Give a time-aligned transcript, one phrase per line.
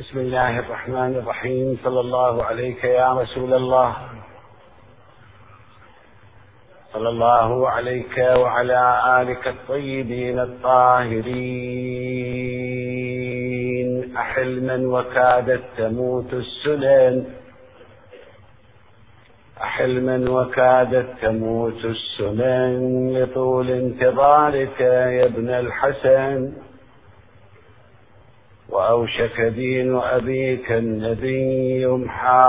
[0.00, 1.78] بسم الله الرحمن الرحيم.
[1.84, 3.96] صلى الله عليك يا رسول الله.
[6.92, 11.26] صلى الله عليك وعلى آلك الطيبين الطاهرين.
[14.16, 17.24] أحلما وكادت تموت السنن
[19.62, 26.52] أحلما وكادت تموت السنن لطول انتظارك يا ابن الحسن.
[28.70, 32.46] وأوشك دين أبيك النبي يمحى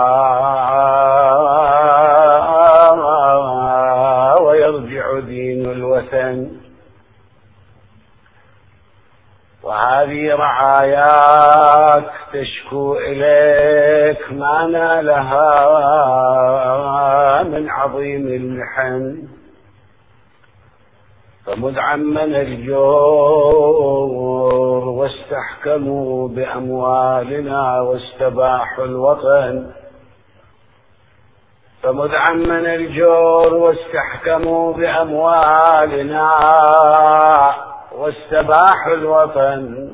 [4.41, 6.51] ويرجع دين الوثن.
[9.63, 15.43] وهذه رعاياك تشكو إليك ما نالها
[17.43, 19.27] من عظيم المحن.
[21.45, 24.11] فمذ عمن الجور
[24.89, 29.71] واستحكموا بأموالنا واستباحوا الوطن.
[31.83, 36.29] فمذ عمن الجور واستحكموا بأموالنا
[37.91, 39.91] واستباحوا الوطن.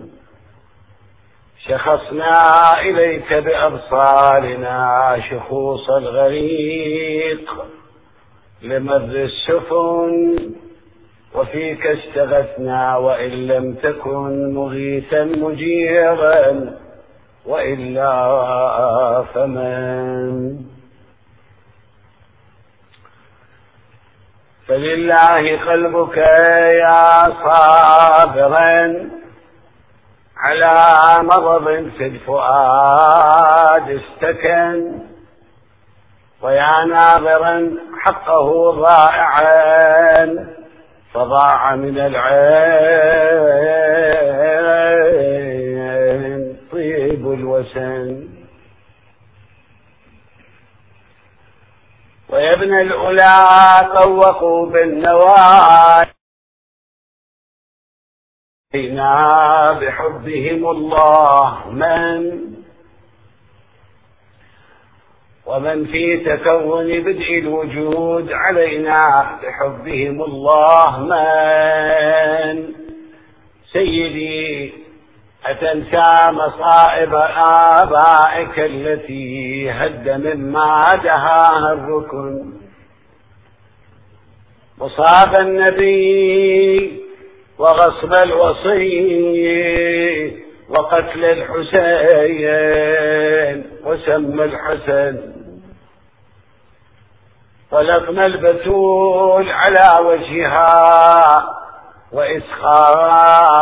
[1.68, 7.52] شخصنا إليك بأبصارنا شخوص الغريق
[8.62, 10.38] لمر السفن
[11.38, 16.74] وفيك استغثنا وإن لم تكن مغيثا مجيرا
[17.46, 20.58] وإلا فمن.
[24.68, 26.18] فلله قلبك
[26.84, 29.10] يا صابرا
[30.38, 30.74] على
[31.24, 35.00] مرض في الفؤاد استكن
[36.42, 37.72] ويا ناظرا
[38.04, 40.57] حقه ضائعا.
[41.18, 41.98] فضاع من
[45.48, 48.30] العين طيب الوسن.
[52.30, 53.36] ويا ابن الأولى
[54.02, 56.06] طوقوا بالنوايا
[59.74, 62.42] بحبهم الله من
[65.48, 72.56] ومن في تكون بدء الوجود علينا بحبهم الله من.
[73.74, 74.74] سيدي
[75.46, 82.54] أتنسى مصائب آبائك التي هد مما دهاها الركن.
[84.78, 87.02] مصاب النبي
[87.60, 88.88] وغصب الوصي
[90.70, 92.38] وقتل الحسين
[93.86, 95.37] وسم الحسن.
[97.72, 101.44] ولطم البتول على وجهها
[102.12, 103.60] وإسخاط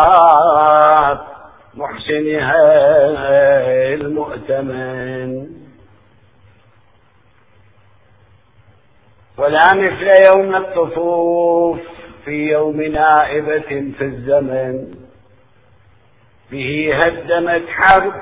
[1.73, 2.63] محسنها
[3.93, 5.47] المؤتمن.
[9.37, 11.79] ولا مثل يوم الطفوف
[12.25, 14.95] في يوم نائبة في الزمن.
[16.51, 18.13] به هدمت حرب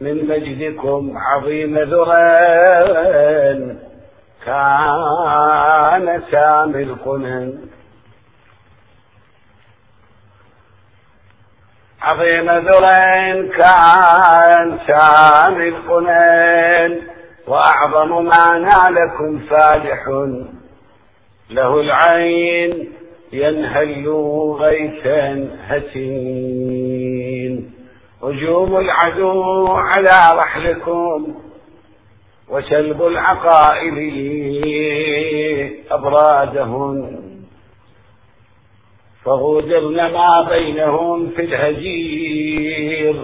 [0.00, 3.78] من مجدكم عظيم ذران
[4.46, 7.58] كان سامي القنن
[12.02, 17.00] عظيم ذرين كان سامي القنن
[17.48, 20.08] وأعظم ما نالكم فالح
[21.50, 22.92] له العين
[23.32, 24.08] ينهل
[24.60, 27.54] غيثا هتين
[28.22, 31.34] هجوم العدو على رحلكم.
[32.48, 33.96] وسلب العقائل
[35.90, 37.20] أبرادهن
[39.24, 43.16] فغودرن ما بينهم في الهجير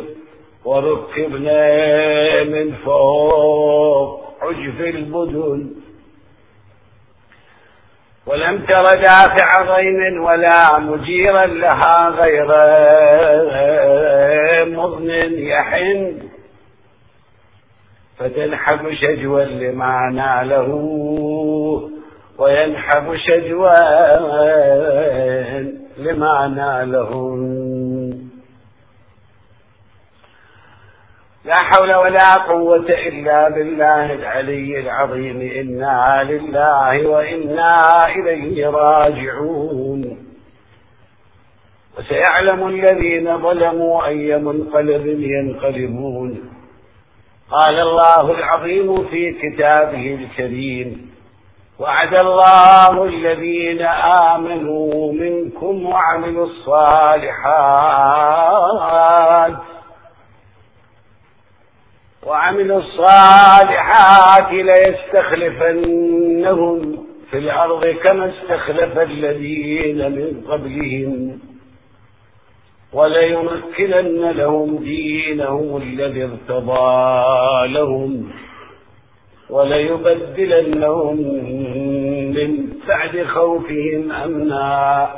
[0.65, 5.71] وركبنا من فوق عجف البدن.
[8.27, 12.47] ولم تر دافع ضيم ولا مجيرا لها غير
[14.77, 16.30] مضن يحن.
[18.21, 20.69] فتنحب شجوا لما ناله
[22.39, 23.71] وينحب شجوا
[25.99, 28.31] لما نالهن
[31.45, 40.27] لا حول ولا قوة إلا بالله العلي العظيم إنا لله وإنا إليه راجعون.
[41.99, 46.50] وسيعلم الذين ظلموا أي منقلب ينقلبون.
[47.51, 51.11] قال الله العظيم في كتابه الكريم
[51.79, 53.83] وعد الله الذين
[54.33, 56.47] آمنوا منكم وعملوا
[58.21, 59.57] الصالحات
[62.27, 64.53] وعملوا الصالحات
[65.71, 71.41] ليستخلفنهم في الأرض كما استخلف الذين من قبلهم.
[72.93, 78.33] وليمكنن لهم دينهم الذي ارتضى لهم
[79.51, 81.17] وليبدلنهم
[82.35, 85.11] من بعد خوفهم أمنا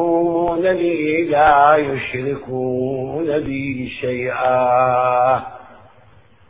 [0.00, 5.42] يعبدونني لا يشركون بي شيئا.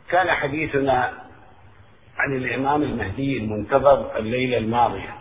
[0.09, 1.11] كان حديثنا
[2.17, 5.15] عن الإمام المهدي المنتظر الليلة الماضية.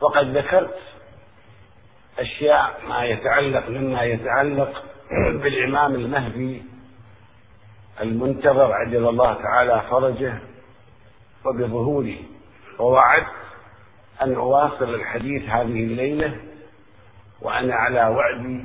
[0.00, 0.78] وقد ذكرت
[2.18, 4.82] أشياء ما يتعلق مما يتعلق
[5.42, 6.62] بالإمام المهدي
[8.00, 10.38] المنتظر عجل الله تعالى فرجه
[11.44, 12.16] وبظهوره.
[12.78, 13.26] ووعدت
[14.22, 16.36] أن أواصل الحديث هذه الليلة
[17.42, 18.64] وأنا على وعدي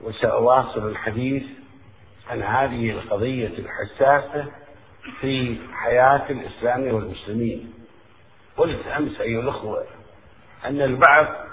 [0.00, 1.42] وسأواصل الحديث
[2.30, 4.46] عن هذه القضية الحساسة
[5.20, 7.72] في حياة الإسلام والمسلمين.
[8.56, 9.84] قلت أمس أيها الأخوة
[10.64, 11.51] أن البعض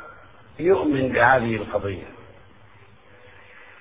[0.59, 2.07] يؤمن بهذه القضية.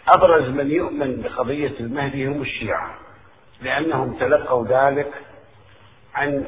[0.08, 2.94] أبرز من يؤمن بقضية المهدي هم الشيعة
[3.62, 5.12] لأنهم تلقوا ذلك
[6.14, 6.44] عن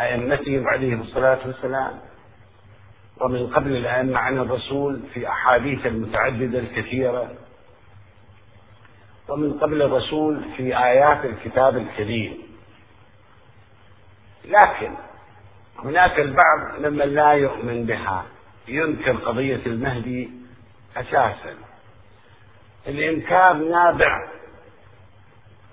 [0.00, 2.00] أئمتهم عليهم الصلاة والسلام.
[3.20, 7.30] ومن قبل الأئمة عن الرسول في أحاديث المتعددة الكثيرة.
[9.28, 12.38] ومن قبل الرسول في آيات الكتاب الكريم.
[14.44, 14.94] لكن
[15.78, 18.24] هناك البعض ممن لا يؤمن بها.
[18.74, 20.30] ينكر قضية المهدي
[20.96, 21.54] أساسا.
[22.88, 24.28] الإنكار نابع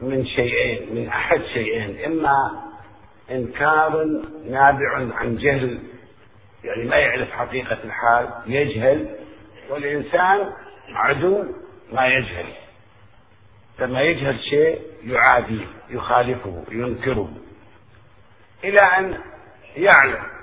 [0.02, 2.06] من شيئين من أحد شيئين.
[2.06, 2.64] إما
[3.32, 4.06] إنكار
[4.50, 5.80] نابع عن جهل
[6.64, 9.16] يعني ما يعرف حقيقة الحال يجهل.
[9.70, 10.52] والإنسان
[10.90, 11.46] عدو
[11.94, 12.46] ما يجهل.
[13.80, 17.32] لما يجهل شيء يعاديه يخالفه ينكره.
[18.64, 19.18] إلى أن
[19.76, 20.39] يعلم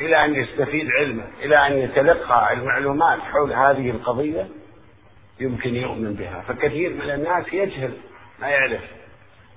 [0.00, 4.48] إلى أن يستفيد علمه إلى أن يتلقى المعلومات حول هذه القضية
[5.40, 6.40] يمكن يؤمن بها.
[6.48, 7.92] فكثير من الناس يجهل
[8.38, 8.82] ما يعرف.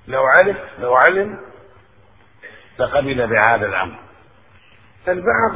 [0.07, 1.39] لو عرف لو علم
[2.79, 3.99] لقبل بهذا الأمر.
[5.05, 5.55] فالبعض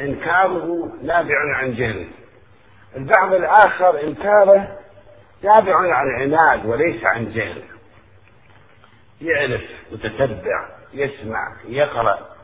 [0.00, 2.08] إنكاره نابع عن جهل
[2.96, 4.78] البعض الآخر إنكاره
[5.42, 7.62] نابع عن عناد وليس عن جهل.
[9.20, 9.62] يعرف
[9.92, 12.39] يتتبع يسمع يقرأ.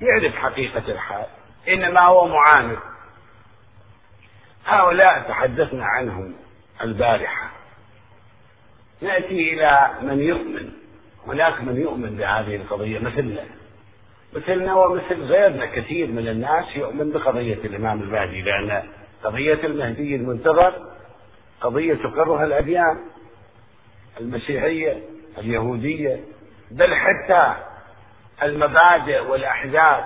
[0.00, 1.26] يعرف حقيقة الحال.
[1.68, 2.78] إنما هو معاند.
[4.66, 6.34] هؤلاء تحدثنا عنهم
[6.82, 7.50] البارحة.
[9.02, 10.72] نأتي إلى من يؤمن.
[11.26, 13.44] هناك من يؤمن بهذه القضية مثلنا
[14.32, 15.66] مثلنا ومثل غيرنا.
[15.66, 18.82] كثير من الناس يؤمن بقضية الإمام المهدي لأن
[19.24, 20.72] قضية المهدي المنتظر
[21.60, 22.98] قضية تقرها الأديان
[24.20, 25.02] المسيحية
[25.38, 26.20] اليهودية
[26.70, 27.54] بل حتى
[28.42, 30.04] المبادئ والأحزاب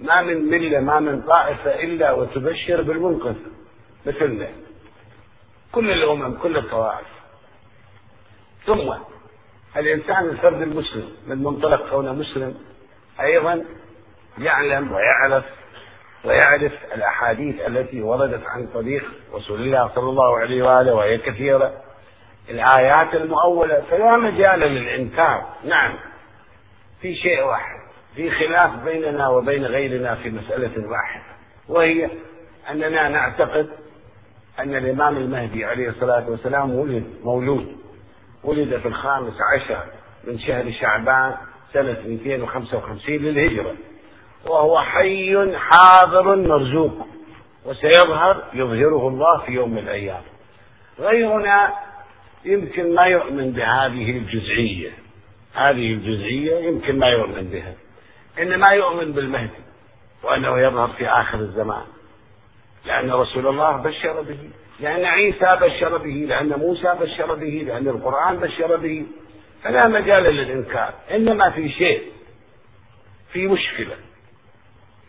[0.00, 3.34] ما من ملة ما من طائفة إلا وتبشر بالمنقذ.
[4.06, 4.48] مثلنا
[5.72, 7.06] كل الأمم كل الطوائف.
[8.66, 8.94] ثم
[9.76, 12.54] الإنسان الفرد المسلم من منطلق كونه مسلم
[13.20, 13.64] أيضا
[14.38, 15.44] يعلم ويعرف
[16.24, 19.04] ويعرف الأحاديث التي وردت عن طريق
[19.34, 21.72] رسول الله صلى الله عليه وآله وهي كثيرة.
[22.50, 25.46] الآيات المؤولة فلا مجال للإنكار.
[25.64, 25.94] نعم.
[27.02, 27.80] في شيء واحد
[28.14, 31.22] في خلاف بيننا وبين غيرنا في مسألة واحدة
[31.68, 32.10] وهي
[32.70, 33.68] أننا نعتقد
[34.58, 37.76] أن الإمام المهدي عليه الصلاة والسلام ولد مولود
[38.44, 39.84] ولد في الخامس عشر
[40.24, 41.34] من شهر شعبان
[41.72, 43.74] سنة 255 للهجرة
[44.46, 47.06] وهو حي حاضر مرزوق
[47.64, 50.22] وسيظهر يظهره الله في يوم من الأيام.
[50.98, 51.74] غيرنا
[52.44, 54.90] يمكن ما يؤمن بهذه الجزئية.
[55.54, 57.74] هذه الجزئية يمكن ما يؤمن بها.
[58.38, 59.62] إنما يؤمن بالمهدي
[60.22, 61.84] وأنه يظهر في آخر الزمان.
[62.86, 68.36] لأن رسول الله بشر به لأن عيسى بشر به لأن موسى بشر به لأن القرآن
[68.36, 69.06] بشر به.
[69.62, 72.02] فلا مجال للإنكار إنما في شيء
[73.32, 73.96] في مشكلة.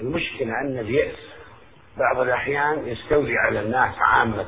[0.01, 1.15] المشكلة أن اليأس
[1.97, 4.45] بعض الأحيان يستولي على الناس عامة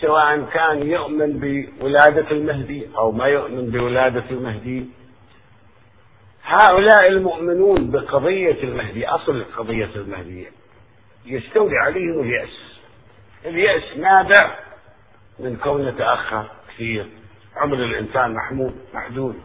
[0.00, 4.86] سواء كان يؤمن بولادة المهدي أو ما يؤمن بولادة المهدي.
[6.44, 10.46] هؤلاء المؤمنون بقضية المهدي أصل قضية المهدي.
[11.26, 12.80] يستولي عليهم اليأس.
[13.44, 14.58] اليأس نابع
[15.38, 17.06] من كونه تأخر كثير.
[17.56, 19.36] عمر الإنسان محمود محدود.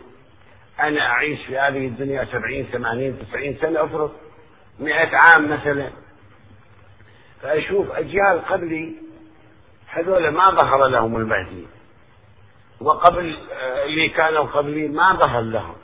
[0.79, 4.11] أنا أعيش في هذه الدنيا سبعين ثمانين تسعين سنة أفرض
[4.79, 5.89] مئة عام مثلا.
[7.41, 8.93] فأشوف أجيال قبلي
[9.87, 11.67] هذول ما ظهر لهم المهدي.
[12.81, 15.75] وقبل آه، اللي كانوا قبلي ما ظهر لهم.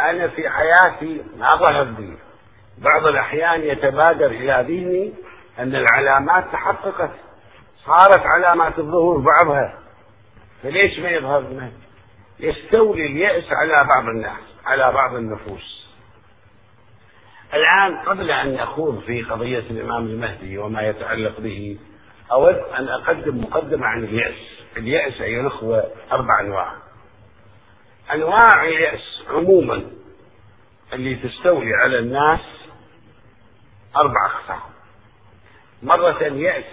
[0.00, 2.16] أنا في حياتي ما ظهر لي.
[2.78, 5.12] بعض الأحيان يتبادر إلى ذهني
[5.58, 7.10] أن العلامات تحققت.
[7.86, 9.78] صارت علامات الظهور بعضها.
[10.62, 11.72] فليش ما يظهر لنا؟
[12.40, 15.88] يستولي اليأس على بعض الناس على بعض النفوس.
[17.54, 21.78] الآن قبل أن نخوض في قضية الإمام المهدي وما يتعلق به
[22.32, 24.58] أود أن أقدم مقدمة عن اليأس.
[24.76, 26.72] اليأس أيها الأخوة أربع أنواع.
[28.12, 29.90] أنواع اليأس عموما
[30.92, 32.40] اللي تستولي على الناس
[33.96, 34.60] أربع أقسام.
[35.82, 36.64] مرة يأس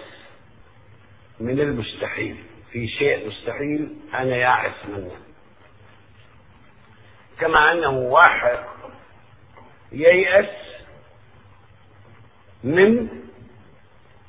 [1.40, 5.16] من المستحيل في شيء مستحيل أنا يائس منه.
[7.40, 8.58] كما أنه واحد
[9.92, 10.66] ييأس
[12.64, 13.08] من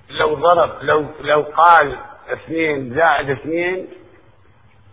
[0.10, 1.98] لو ضرب لو لو قال
[2.30, 3.88] اثنين زائد اثنين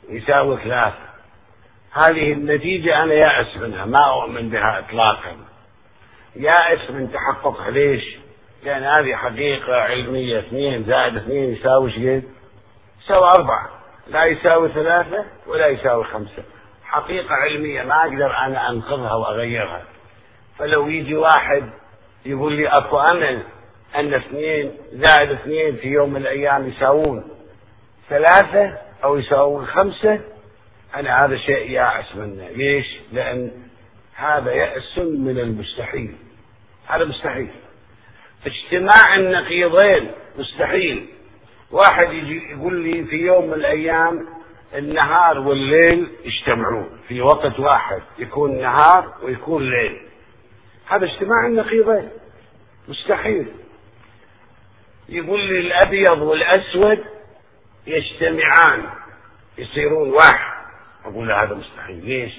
[0.09, 1.14] يساوي ثلاثة.
[1.95, 5.37] هذه النتيجة أنا يائس منها ما أؤمن بها إطلاقا.
[6.37, 8.17] يائس من تحققها ليش؟
[8.63, 12.23] لأن هذه حقيقة علمية اثنين زائد اثنين يساوي شيء
[13.05, 13.69] يساوي أربعة.
[14.09, 16.43] لا يساوي ثلاثة ولا يساوي خمسة.
[16.85, 19.83] حقيقة علمية ما أقدر أنا أنقذها وأغيرها.
[20.59, 21.71] فلو يجي واحد
[22.27, 23.43] يقول لي أكو أمل
[23.97, 27.25] أن اثنين زائد اثنين في يوم من الأيام يساوون
[28.09, 30.21] ثلاثة أو يساوون خمسة
[30.97, 32.49] أنا هذا شيء يائس منه.
[32.49, 33.51] ليش؟ لأن
[34.15, 36.17] هذا يأس من المستحيل.
[36.87, 37.51] هذا مستحيل.
[38.47, 41.07] اجتماع النقيضين مستحيل.
[41.71, 44.27] واحد يجي يقول لي في يوم من الأيام
[44.75, 47.01] النهار والليل يجتمعون.
[47.09, 50.01] في وقت واحد يكون نهار ويكون ليل.
[50.87, 52.11] هذا اجتماع النقيضين.
[52.89, 53.47] مستحيل.
[55.09, 57.05] يقول لي الأبيض والأسود
[57.87, 58.91] يجتمعان.
[59.59, 60.54] يصيرون واحد.
[61.05, 62.05] أقول هذا مستحيل.
[62.05, 62.33] ليش؟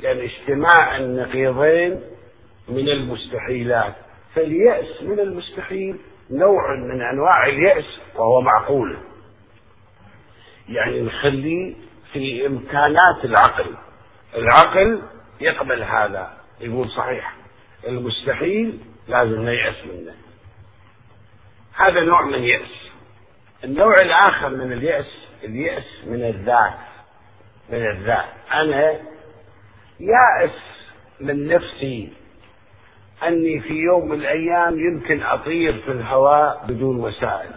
[0.00, 2.00] لأن اجتماع النقيضين
[2.68, 3.94] من المستحيلات.
[4.34, 5.96] فاليأس من المستحيل
[6.30, 8.98] نوع من أنواع اليأس وهو معقول.
[10.68, 11.74] يعني نخليه
[12.12, 13.74] في إمكانات العقل.
[14.36, 15.02] العقل
[15.40, 16.32] يقبل هذا.
[16.60, 17.34] يقول صحيح.
[17.88, 20.14] المستحيل لازم نيأس منه.
[21.74, 22.90] هذا نوع من يأس
[23.64, 25.06] النوع الآخر من اليأس
[25.44, 26.91] اليأس من الذات.
[27.68, 28.28] من الذات.
[28.54, 29.00] أنا
[30.00, 30.58] يائس
[31.20, 32.12] من نفسي
[33.22, 37.50] أني في يوم من الأيام يمكن أطير في الهواء بدون وسائل.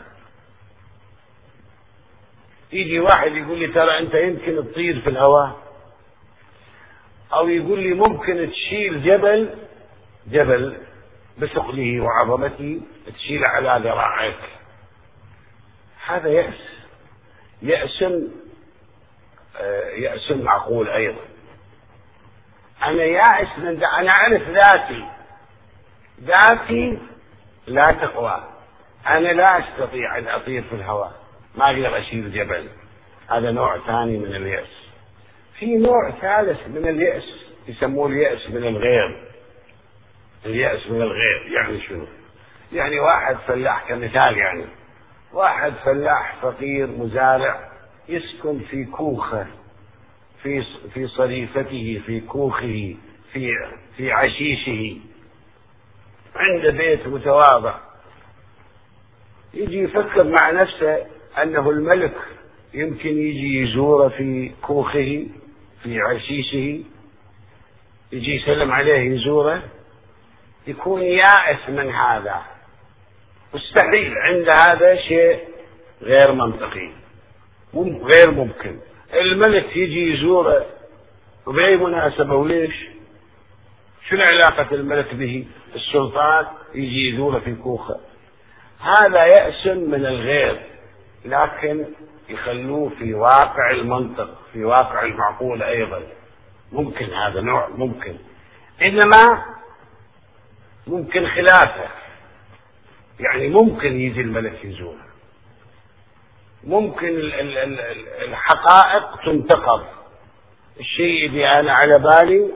[2.74, 5.60] يجي واحد يقول لي ترى أنت يمكن تطير في الهواء؟
[7.34, 9.50] أو يقول لي ممكن تشيل جبل؟
[10.28, 10.78] جبل
[11.38, 12.82] بثقله وعظمته
[13.16, 14.40] تشيل على ذراعيك
[16.06, 16.62] هذا يأس.
[17.62, 18.04] يأس
[19.98, 21.22] يأس معقول أيضا.
[22.84, 25.06] أنا يائس من أنا أعرف ذاتي.
[26.22, 27.00] ذاتي
[27.68, 28.44] لا تقوى.
[29.08, 31.14] أنا لا أستطيع أن أطير في الهواء.
[31.56, 32.70] ما أقدر أشيل جبل.
[33.30, 34.88] هذا نوع ثاني من اليأس.
[35.60, 37.24] في نوع ثالث من اليأس
[37.68, 39.28] يسموه اليأس من الغير.
[40.46, 42.08] اليأس من الغير يعني شنو؟
[42.74, 44.66] يعني واحد فلاح كمثال يعني.
[45.34, 47.75] واحد فلاح فقير مزارع
[48.10, 49.48] يسكن في كوخه
[50.44, 52.96] في في صريفته في كوخه
[53.34, 53.52] في
[53.98, 54.98] في عشيشه.
[56.36, 57.76] عنده بيت متواضع.
[59.54, 61.06] يجي يفكر مع نفسه
[61.44, 62.16] أنه الملك.
[62.74, 65.28] يمكن يجي يزوره في كوخه
[65.84, 66.84] في عشيشه.
[68.12, 69.64] يجي يسلم عليه يزوره.
[70.68, 72.42] يكون يائس من هذا.
[73.54, 75.40] مستحيل عند هذا شيء
[76.02, 77.05] غير منطقي.
[77.84, 78.80] غير ممكن.
[79.14, 80.66] الملك يجي يزوره
[81.46, 82.76] وبأي مناسبة وليش؟
[84.10, 88.00] شنو علاقة الملك به؟ السلطان يجي يزوره في كوخة.
[88.80, 90.60] هذا يأس من الغير
[91.26, 91.86] لكن
[92.30, 96.02] يخلوه في واقع المنطق في واقع المعقول أيضا.
[96.72, 98.16] ممكن هذا نوع ممكن.
[98.82, 99.46] إنما
[100.88, 101.90] ممكن خلافه.
[103.20, 105.05] يعني ممكن يجي الملك يزوره.
[106.66, 107.20] ممكن
[108.22, 109.86] الحقائق تنتقض.
[110.80, 112.52] الشيء اللي أنا على بالي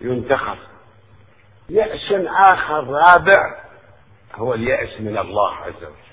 [0.00, 0.58] ينتقض.
[1.68, 3.64] يأس آخر رابع
[4.34, 6.08] هو اليأس من الله عز وجل.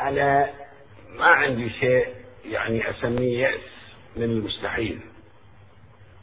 [0.00, 0.50] أنا
[1.08, 3.60] ما عندي شيء يعني أسميه يأس
[4.16, 5.00] من المستحيل.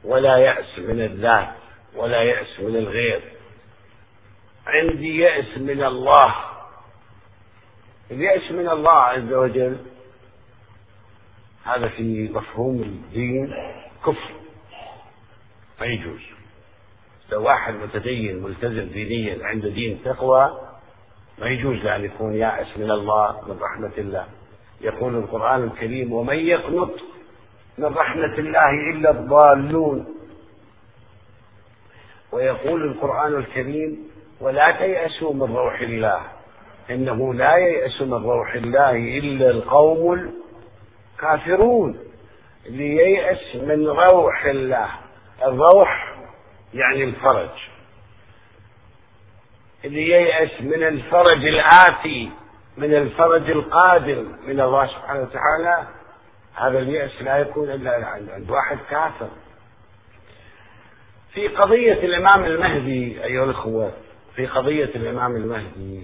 [0.03, 1.53] ولا يأس من الذات
[1.95, 3.21] ولا يأس من الغير.
[4.67, 6.50] عندي يأس من الله.
[8.11, 9.77] اليأس من الله عز وجل؟
[11.63, 13.53] هذا في مفهوم الدين
[14.05, 14.31] كفر.
[15.79, 16.21] ما يجوز.
[17.31, 20.61] لو واحد متدين ملتزم دينيا عنده دين تقوى
[21.39, 24.27] ما يجوز له أن يكون يائس من الله من رحمة الله.
[24.81, 26.93] يقول القرآن الكريم ومن يقنط
[27.77, 30.15] من رحمة الله إلا الضالون.
[32.31, 36.21] ويقول القرآن الكريم ولا تيأسوا من روح الله.
[36.89, 40.33] إنه لا ييأس من روح الله إلا القوم
[41.15, 41.99] الكافرون.
[42.69, 44.89] لييأس من روح الله.
[45.43, 46.15] الروح
[46.73, 47.49] يعني الفرج.
[49.85, 52.29] اللي ييأس من الفرج الآتي
[52.77, 55.87] من الفرج القادم من الله سبحانه وتعالى.
[56.55, 59.29] هذا اليأس لا يكون إلا عند واحد كافر.
[61.33, 63.91] في قضية الإمام المهدي أيها الأخوة
[64.35, 66.03] في قضية الإمام المهدي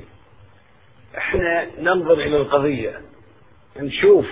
[1.18, 3.02] إحنا ننظر إلى القضية
[3.80, 4.26] نشوف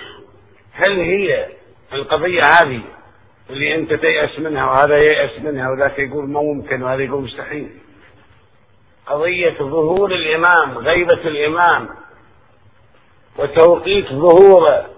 [0.71, 1.47] هل هي
[1.93, 2.81] القضية هذه
[3.49, 7.69] اللي أنت تيأس منها وهذا ييأس منها وذاك يقول ما ممكن وهذا يقول مستحيل.
[9.05, 11.89] قضية ظهور الإمام غيبة الإمام
[13.37, 14.89] وتوقيت ظهوره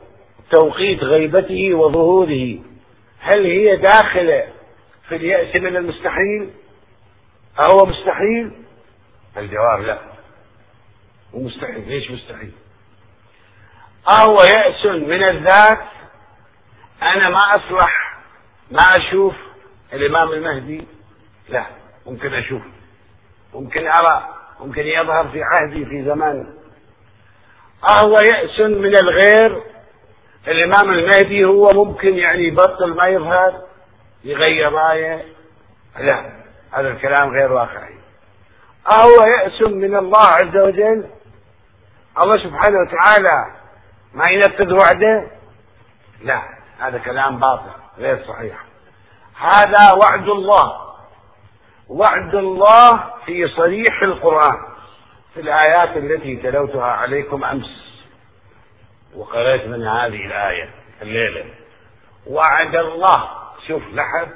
[0.51, 2.60] توقيت غيبته وظهوره.
[3.20, 4.48] هل هي داخلة
[5.10, 6.50] في اليأس من المستحيل؟
[7.60, 8.51] أهو مستحيل؟
[9.38, 10.00] الجواب لا.
[11.38, 11.88] ومستحيل.
[11.88, 12.51] ليش مستحيل؟
[14.10, 15.84] أهو يأس من الذات.
[17.01, 18.17] أنا ما أصلح
[18.72, 19.36] ما أشوف.
[19.94, 20.88] الإمام المهدي
[21.50, 21.65] لا
[22.06, 22.62] ممكن أشوف.
[23.53, 24.36] ممكن أرى.
[24.60, 26.48] ممكن يظهر في عهدي في زماني
[27.89, 29.63] أهو يأس من الغير.
[30.48, 33.62] الإمام المهدي هو ممكن يعني يبطل ما يظهر
[34.24, 35.25] يغير رأية.
[36.00, 36.32] لا
[36.72, 37.98] هذا الكلام غير واقعي.
[38.91, 41.17] أهو يأس من الله عز وجل.
[42.22, 43.46] الله سبحانه وتعالى
[44.14, 45.32] ما ينفذ وعده؟
[46.22, 46.42] لا
[46.80, 48.64] هذا كلام باطل غير صحيح.
[49.40, 50.88] هذا وعد الله.
[51.88, 54.58] وعد الله في صريح القرآن
[55.34, 58.00] في الآيات التي تلوتها عليكم أمس.
[59.16, 60.70] وقرأت من هذه الآية
[61.01, 61.46] الليلة.
[62.27, 63.30] وعد الله.
[63.68, 64.27] شوف لحظ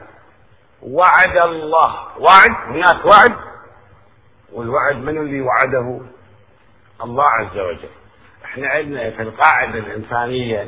[0.82, 2.18] وعد الله.
[2.18, 3.36] وعد؟ هناك وعد؟
[4.54, 6.02] والوعد من اللي وعده؟
[7.04, 7.90] الله عز وجل.
[8.46, 10.68] إحنا عندنا في القاعدة الإنسانية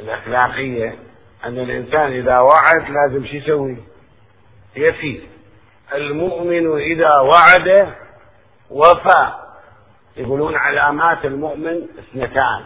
[0.00, 0.98] الأخلاقية
[1.44, 3.76] أن الإنسان إذا وعد لازم شو يسوي؟
[4.76, 5.20] يفي.
[5.94, 7.94] المؤمن إذا وعد
[8.70, 9.32] وفى.
[10.16, 12.64] يقولون علامات المؤمن اثنتان.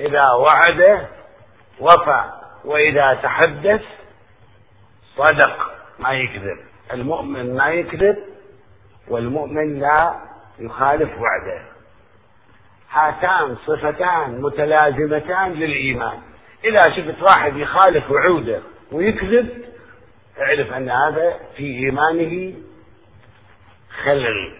[0.00, 1.08] إذا وعد
[1.80, 2.24] وفى
[2.64, 3.82] وإذا تحدث
[5.16, 6.58] صدق ما يكذب.
[6.92, 8.16] المؤمن ما يكذب
[9.08, 10.14] والمؤمن لا
[10.58, 11.73] يخالف وعده.
[12.94, 16.18] هاتان صفتان متلازمتان للإيمان.
[16.64, 18.60] إذا شفت واحد يخالف وعوده
[18.92, 19.48] ويكذب
[20.40, 22.54] اعرف أن هذا في إيمانه
[24.04, 24.52] خلل.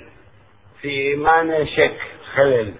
[0.81, 1.99] في إيمانه شك
[2.35, 2.75] خلل.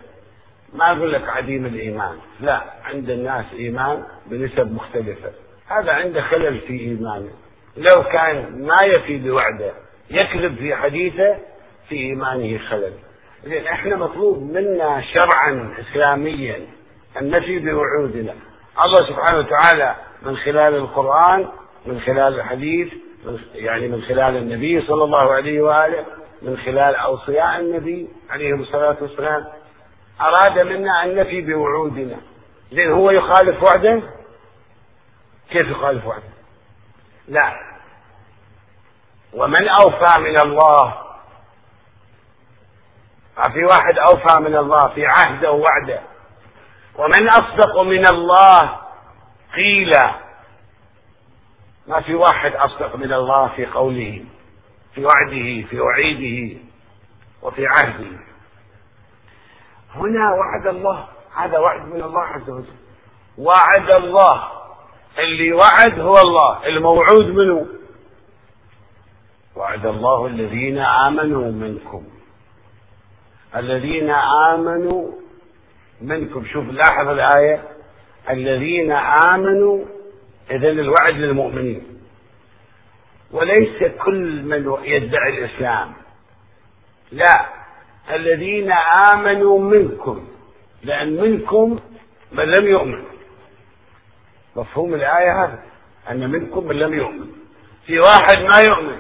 [0.73, 2.19] ما أقول لك عديم الإيمان.
[2.41, 5.33] لا عند الناس إيمان بنسب مختلفة.
[5.67, 7.31] هذا عنده خلل في إيمانه.
[7.77, 9.73] لو كان ما يفي بوعده
[10.11, 11.37] يكذب في حديثه
[11.89, 12.93] في إيمانه خلل.
[13.53, 16.67] إحنا مطلوب منا شرعا إسلاميا
[17.21, 18.35] أن نفي بوعودنا.
[18.85, 21.49] الله سبحانه وتعالى من خلال القرآن
[21.87, 22.93] من خلال الحديث
[23.55, 26.05] يعني من خلال النبي صلى الله عليه وآله
[26.43, 29.45] من خلال أوصياء النبي عليه الصلاة والسلام
[30.21, 32.17] أراد منا أن نفي بوعودنا.
[32.71, 34.03] لأن هو يخالف وعده؟
[35.51, 36.35] كيف يخالف وعده؟
[37.29, 37.53] لا.
[39.33, 41.04] ومن أوفى من الله
[43.53, 46.01] في واحد أوفى من الله في عهده ووعده
[46.99, 48.79] ومن أصدق من الله
[49.55, 49.97] قيل
[51.87, 54.25] ما في واحد أصدق من الله في قوله
[54.95, 56.61] في وعده في وعيده
[57.43, 58.19] وفي عهده.
[59.95, 62.75] هنا وعد الله هذا وعد من الله عز وجل.
[63.39, 64.49] وعد الله
[65.19, 67.67] اللي وعد هو الله الموعود منه.
[69.57, 72.05] وعد الله الذين آمنوا منكم.
[73.57, 74.11] الذين
[74.55, 75.13] آمنوا
[76.01, 76.45] منكم.
[76.45, 77.63] شوف لاحظ الآية.
[78.31, 78.93] الذين
[79.33, 79.85] آمنوا
[80.51, 82.01] إذا الوعد للمؤمنين.
[83.31, 85.93] وليس كل من يدعي الإسلام.
[87.13, 87.47] لا
[88.11, 88.73] الذين
[89.13, 90.29] آمنوا منكم.
[90.83, 91.81] لأن منكم
[92.33, 93.05] من لم يؤمن.
[94.57, 95.63] مفهوم الآية هذا
[96.11, 97.27] أن منكم من لم يؤمن.
[97.87, 98.99] في واحد ما يؤمن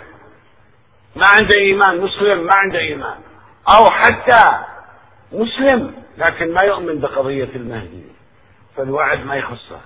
[1.16, 3.18] ما عنده إيمان مسلم ما عنده إيمان.
[3.68, 4.64] أو حتى
[5.32, 8.04] مسلم لكن ما يؤمن بقضية المهدي
[8.76, 9.80] فالوعد ما يخصه.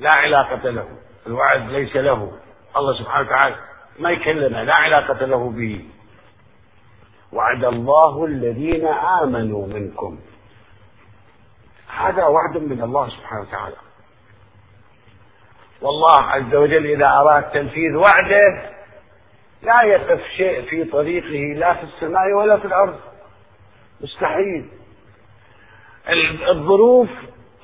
[0.00, 0.88] لا علاقة له
[1.26, 2.32] الوعد ليس له.
[2.76, 3.56] الله سبحانه وتعالى
[3.98, 5.84] ما يكلمه لا علاقة له به.
[7.32, 10.18] وعد الله الذين آمنوا منكم.
[11.96, 13.76] هذا وعد من الله سبحانه وتعالى.
[15.80, 18.77] والله عز وجل إذا أراد تنفيذ وعده
[19.62, 23.00] لا يقف شيء في طريقه لا في السماء ولا في الأرض.
[24.00, 24.68] مستحيل.
[26.48, 27.08] الظروف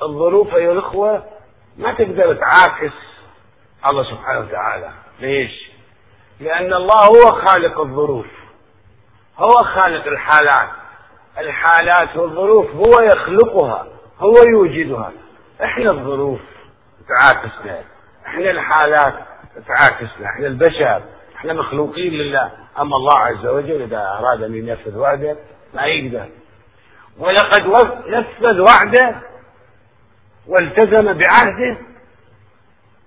[0.02, 1.24] الظروف أيها الأخوة
[1.76, 2.92] ما تقدر تعاكس
[3.90, 4.90] الله سبحانه وتعالى.
[5.20, 5.70] ليش؟
[6.40, 8.26] لأن الله هو خالق الظروف.
[9.38, 10.68] هو خالق الحالات.
[11.38, 13.86] الحالات والظروف هو يخلقها
[14.18, 15.12] هو يوجدها.
[15.64, 16.40] إحنا الظروف
[17.08, 17.82] تعاكسنا
[18.26, 19.14] إحنا الحالات
[19.66, 21.02] تعاكسنا إحنا البشر.
[21.44, 22.50] إحنا مخلوقين لله.
[22.78, 25.36] أما الله عز وجل إذا اراد أن ينفذ وعده
[25.74, 26.28] ما يقدر.
[27.18, 27.62] ولقد
[28.06, 29.16] نفذ وعده
[30.48, 31.78] والتزم بعهده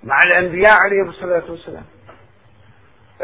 [0.04, 1.86] مع الأنبياء عليهم الصلاة والسلام.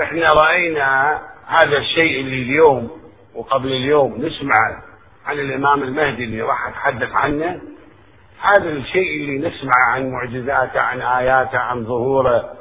[0.01, 3.01] إحنا رأينا هذا الشيء اللي اليوم
[3.35, 4.81] وقبل اليوم نسمع
[5.25, 7.61] عن الإمام المهدي اللي راح اتحدث عنه.
[8.41, 12.53] هذا الشيء اللي نسمع عن معجزاته عن آياته عن ظهوره.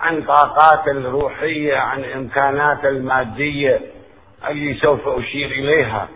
[0.00, 3.80] عن طاقاته الروحية عن امكاناته المادية
[4.48, 6.08] اللي سوف أشير إليها.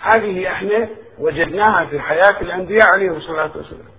[0.00, 3.96] هذه إحنا وجدناها في حياة الأنبياء عليهم الصلاة والسلام.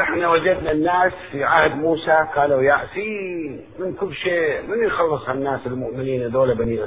[0.00, 6.30] إحنا وجدنا الناس في عهد موسى كانوا يأسين من كل شيء من يخلص الناس المؤمنين
[6.30, 6.80] دول بني,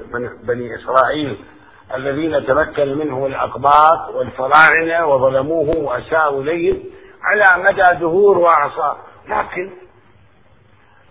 [0.44, 1.38] بني إسرائيل
[1.96, 6.84] الذين تمكن منهم الأقباط والفراعنة وظلموهم وأساءوا إليهم
[7.24, 8.98] على مدى دهور وأعصار.
[9.30, 9.72] لكن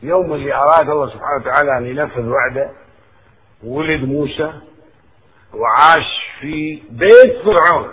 [0.07, 2.71] يوم اللي أراد الله سبحانه وتعالى أن ينفذ وعده
[3.65, 4.53] ولد موسى
[5.55, 6.07] وعاش
[6.41, 7.93] في بيت فرعون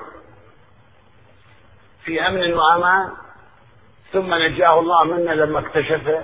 [2.06, 3.10] في أمن وأمان
[4.14, 6.24] ثم نجاه الله منا لما اكتشفه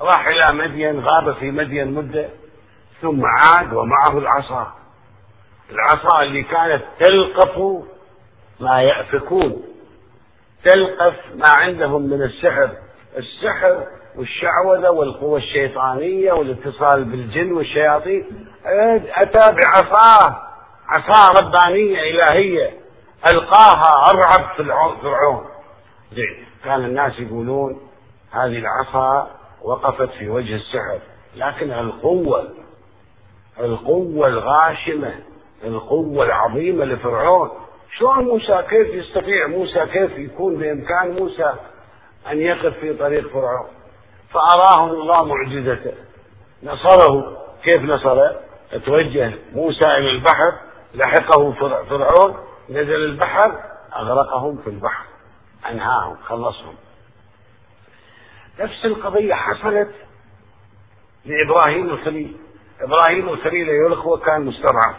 [0.00, 2.28] راح إلى مدين غاب في مدين مدة
[3.02, 4.72] ثم عاد ومعه العصا.
[5.70, 7.84] العصا اللي كانت تلقف
[8.60, 9.62] ما يأفكون
[10.64, 12.70] تلقف ما عندهم من السحر.
[13.16, 13.86] السحر
[14.18, 18.24] والشعوذة والقوة الشيطانية والاتصال بالجن والشياطين.
[19.16, 20.42] أتى بعصاه
[20.88, 22.70] عصا ربانية إلهية
[23.30, 24.56] ألقاها أرعب
[25.02, 25.44] فرعون
[26.12, 27.80] زين كان الناس يقولون
[28.30, 29.30] هذه العصا
[29.62, 30.98] وقفت في وجه السحر
[31.36, 32.48] لكن القوة
[33.60, 35.14] القوة الغاشمة
[35.64, 37.50] القوة العظيمة لفرعون.
[37.98, 41.52] شلون موسى كيف يستطيع موسى كيف يكون بإمكان موسى
[42.30, 43.68] أن يقف في طريق فرعون؟
[44.32, 45.94] فأراهم الله معجزته.
[46.62, 47.38] نصره.
[47.62, 48.40] كيف نصره؟
[48.86, 50.52] توجه موسى إلى البحر
[50.94, 51.52] لحقه
[51.88, 52.36] فرعون
[52.70, 53.60] نزل البحر
[53.96, 55.04] أغرقهم في البحر
[55.70, 56.74] أنهاهم خلصهم.
[58.60, 59.90] نفس القضية حصلت
[61.24, 62.36] لإبراهيم الخليل.
[62.80, 64.96] إبراهيم الخليل أيها الأخوة كان مستضعف.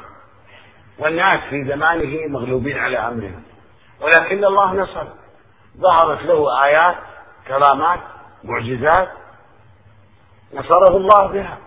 [1.00, 3.44] والناس في زمانه مغلوبين على أمرهم.
[4.02, 5.08] ولكن الله نصر.
[5.78, 6.98] ظهرت له آيات
[7.48, 8.00] كرامات
[8.44, 9.10] معجزات
[10.54, 11.58] نصره الله بها.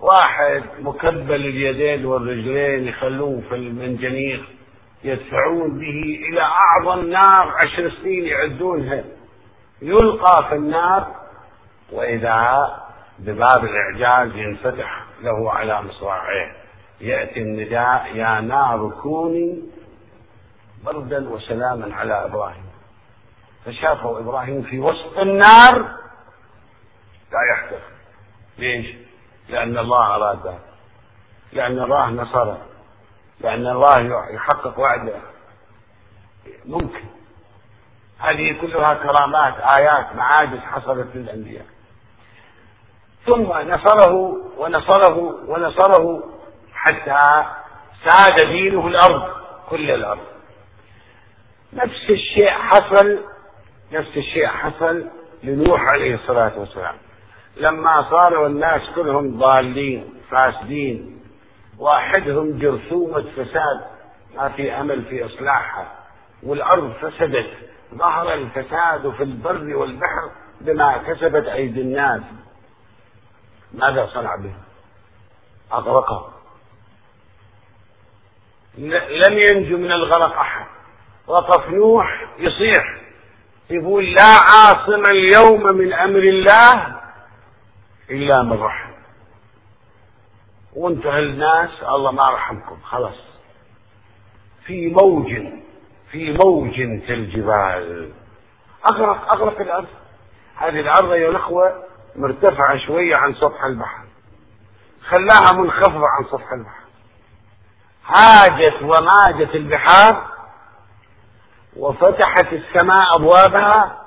[0.00, 4.44] واحد مكبل اليدين والرجلين يخلوه في المنجنيق
[5.04, 9.04] يدفعون به إلى أعظم نار عشر سنين يعدونها.
[9.82, 11.14] يلقى في النار
[11.92, 12.68] وإذا
[13.18, 16.52] بباب الإعجاز ينفتح له على مصراعيه.
[17.00, 19.62] يأتي النداء يا نار كوني
[20.84, 22.64] بردا وسلاما على إبراهيم.
[23.66, 25.78] فشافوا إبراهيم في وسط النار
[27.32, 27.82] لا يحدث
[28.58, 28.96] ليش؟
[29.48, 30.58] لأن الله ذلك
[31.52, 32.66] لأن الله نصره.
[33.40, 35.16] لأن الله يحقق وعده.
[36.64, 37.04] ممكن.
[38.18, 41.66] هذه كلها كرامات آيات معاجز حصلت للأنبياء.
[43.26, 46.22] ثم نصره ونصره ونصره
[46.72, 47.44] حتى
[48.08, 49.28] ساد دينه الأرض
[49.68, 50.26] كل الأرض.
[51.72, 53.33] نفس الشيء حصل
[53.92, 55.04] نفس الشيء حصل
[55.42, 56.94] لنوح عليه الصلاة والسلام.
[57.56, 61.20] لما صاروا الناس كلهم ضالين فاسدين
[61.78, 63.80] واحدهم جرثومة فساد
[64.36, 65.92] ما في أمل في إصلاحها.
[66.42, 67.50] والأرض فسدت
[67.94, 72.22] ظهر الفساد في البر والبحر بما كسبت أيدي الناس.
[73.74, 74.54] ماذا صنع به؟
[75.72, 76.32] أغرقه.
[78.78, 80.66] لم ينجو من الغرق أحد.
[81.26, 83.03] وقف نوح يصيح.
[83.70, 86.96] يقول لا عاصم اليوم من أمر الله
[88.10, 88.90] إلا من رحم.
[90.76, 93.18] وانتهى الناس الله ما رحمكم خلاص.
[94.66, 95.32] في موج
[96.10, 96.74] في موج
[97.06, 98.12] كالجبال
[98.92, 99.88] أغرق أغرق الأرض.
[100.56, 101.84] هذه الأرض أيها الأخوة
[102.16, 104.04] مرتفعة شوية عن سطح البحر.
[105.08, 106.84] خلاها منخفضة عن سطح البحر.
[108.06, 110.33] هاجت وماجت البحار
[111.76, 114.00] وفتحت السماء أبوابها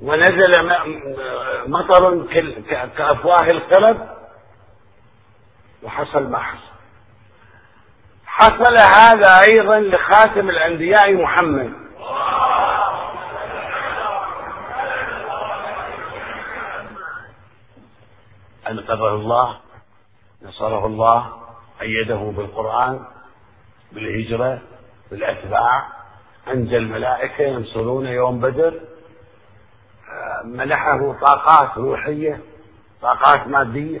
[0.00, 0.52] ونزل
[1.66, 2.26] مطر
[2.96, 4.08] كأفواه القرب
[5.82, 6.72] وحصل ما حصل.
[8.26, 11.72] حصل هذا أيضا لخاتم الأنبياء محمد.
[18.70, 19.60] أنقذه الله
[20.42, 21.32] نصره الله
[21.80, 23.06] أيده بالقرآن
[23.92, 24.60] بالهجرة
[25.10, 26.01] بالأتباع.
[26.48, 28.80] أنزل الملائكة ينصرون يوم بدر
[30.44, 32.40] منحه طاقات روحية
[33.02, 34.00] طاقات مادية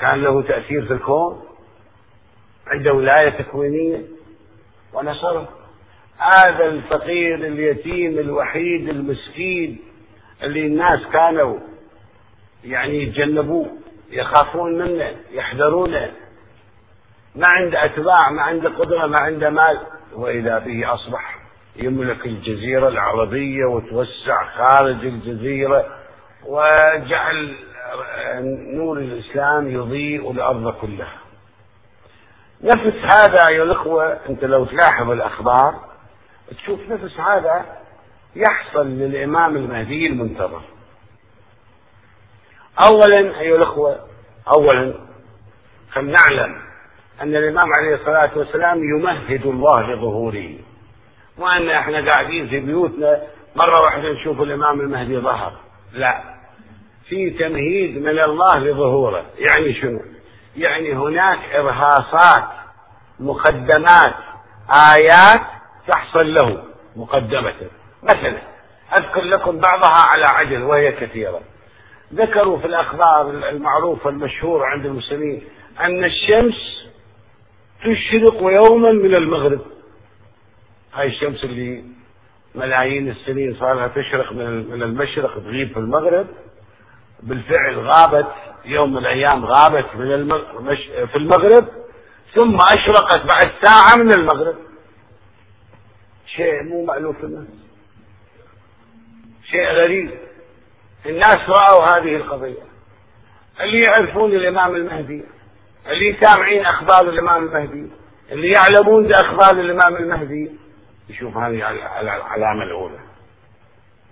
[0.00, 1.44] كان له تأثير في الكون
[2.66, 4.02] عنده ولاية تكوينية
[4.92, 5.48] ونصره.
[6.18, 9.78] هذا الفقير اليتيم الوحيد المسكين
[10.42, 11.58] اللي الناس كانوا
[12.64, 13.70] يعني يتجنبوه
[14.10, 16.12] يخافون منه يحذرونه.
[17.34, 19.78] ما عنده أتباع ما عنده قدرة ما عنده مال.
[20.16, 21.38] وإذا به أصبح
[21.76, 25.86] يملك الجزيرة العربية وتوسع خارج الجزيرة
[26.44, 27.56] وجعل
[28.74, 31.18] نور الإسلام يضيء الأرض كلها.
[32.62, 35.74] نفس هذا أيها الأخوة أنت لو تلاحظ الأخبار
[36.56, 37.66] تشوف نفس هذا
[38.36, 40.62] يحصل للإمام المهدي المنتظر.
[42.82, 44.06] أولا أيها الأخوة
[44.52, 44.94] أولا
[45.92, 46.65] فلنعلم
[47.22, 50.50] أن الإمام عليه الصلاة والسلام يمهد الله لظهوره.
[51.38, 53.22] وأن إحنا قاعدين في بيوتنا
[53.56, 55.52] مرة واحدة نشوف الإمام المهدي ظهر.
[55.92, 56.20] لا.
[57.08, 59.24] في تمهيد من الله لظهوره.
[59.48, 60.00] يعني شنو؟
[60.56, 62.44] يعني هناك إرهاصات
[63.20, 64.14] مقدمات
[64.94, 65.40] آيات
[65.88, 66.62] تحصل له
[66.96, 67.54] مقدمة.
[68.02, 68.38] مثلا
[68.98, 71.40] أذكر لكم بعضها على عجل وهي كثيرة.
[72.14, 75.44] ذكروا في الأخبار المعروفة المشهورة عند المسلمين
[75.80, 76.75] أن الشمس
[77.86, 79.60] تشرق يوما من المغرب.
[80.94, 81.84] هاي الشمس اللي
[82.54, 86.26] ملايين السنين صار لها تشرق من المشرق تغيب في المغرب.
[87.22, 88.32] بالفعل غابت
[88.64, 90.74] يوم من الأيام غابت من المغرب
[91.06, 91.68] في المغرب
[92.34, 94.56] ثم أشرقت بعد ساعة من المغرب.
[96.36, 97.48] شيء مو مألوف الناس.
[99.50, 100.10] شيء غريب.
[101.06, 102.66] الناس رأوا هذه القضية.
[103.60, 105.22] اللي يعرفون الإمام المهدي.
[105.88, 107.90] اللي سامعين أخبار الإمام المهدي
[108.32, 110.50] اللي يعلمون بأخبار الإمام المهدي.
[111.08, 111.70] يشوف هذه
[112.00, 112.98] العلامة الأولى.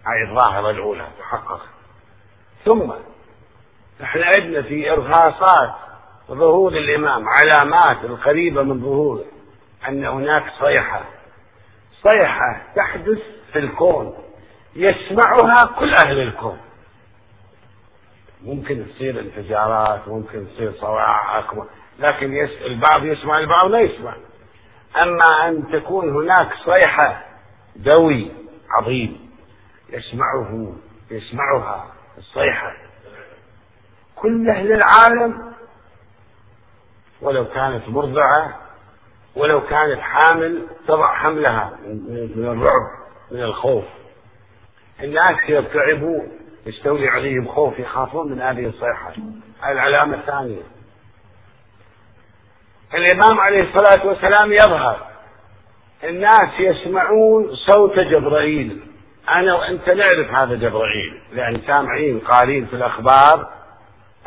[0.07, 1.61] هاي الظاهرة الأولى تحقق.
[2.65, 2.93] ثم
[4.03, 5.75] إحنا عندنا في إرهاصات
[6.31, 9.25] ظهور الإمام علامات القريبة من ظهوره
[9.89, 11.05] أن هناك صيحة.
[12.03, 13.19] صيحة تحدث
[13.53, 14.15] في الكون
[14.77, 16.59] يسمعها كل أهل الكون.
[18.45, 21.67] ممكن تصير انفجارات ممكن تصير صواعق
[21.99, 22.51] لكن يس...
[22.67, 24.17] البعض يسمع البعض لا يسمع.
[25.03, 27.25] أما أن تكون هناك صيحة
[27.77, 28.31] دوي
[28.71, 29.31] عظيم
[29.89, 30.73] يسمعه
[31.11, 32.73] يسمعها الصيحة
[34.17, 35.53] كل أهل العالم
[37.23, 38.59] ولو كانت مرضعة
[39.37, 41.79] ولو كانت حامل تضع حملها
[42.37, 42.91] من الرعب
[43.31, 43.85] من الخوف.
[45.03, 46.23] الناس يرتعبوا
[46.67, 49.13] يستولي عليهم خوف يخافون من هذه الصيحة.
[49.65, 50.63] العلامة الثانية.
[52.95, 55.07] الإمام عليه الصلاة والسلام يظهر.
[56.05, 58.81] الناس يسمعون صوت جبرائيل.
[59.29, 61.21] أنا وأنت نعرف هذا جبرائيل.
[61.33, 63.49] لأن سامعين قارين في الأخبار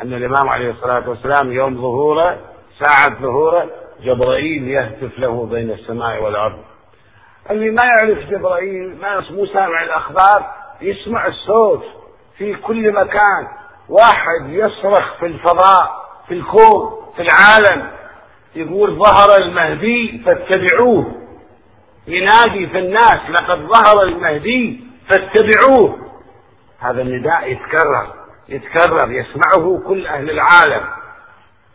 [0.02, 2.40] أن الإمام عليه الصلاة والسلام يوم ظهوره
[2.80, 3.70] ساعة ظهوره
[4.04, 6.64] جبرائيل يهتف له بين السماء والأرض.
[7.52, 11.86] اللي ما يعرف جبرائيل ما مو سامع الأخبار يسمع الصوت.
[12.38, 13.48] في كل مكان.
[13.90, 17.92] واحد يصرخ في الفضاء في الكون في العالم.
[18.56, 21.22] يقول ظهر المهدي فاتبعوه.
[22.08, 26.12] ينادي في الناس لقد ظهر المهدي فاتبعوه.
[26.80, 28.14] هذا النداء يتكرر
[28.50, 30.88] يتكرر يسمعه كل أهل العالم.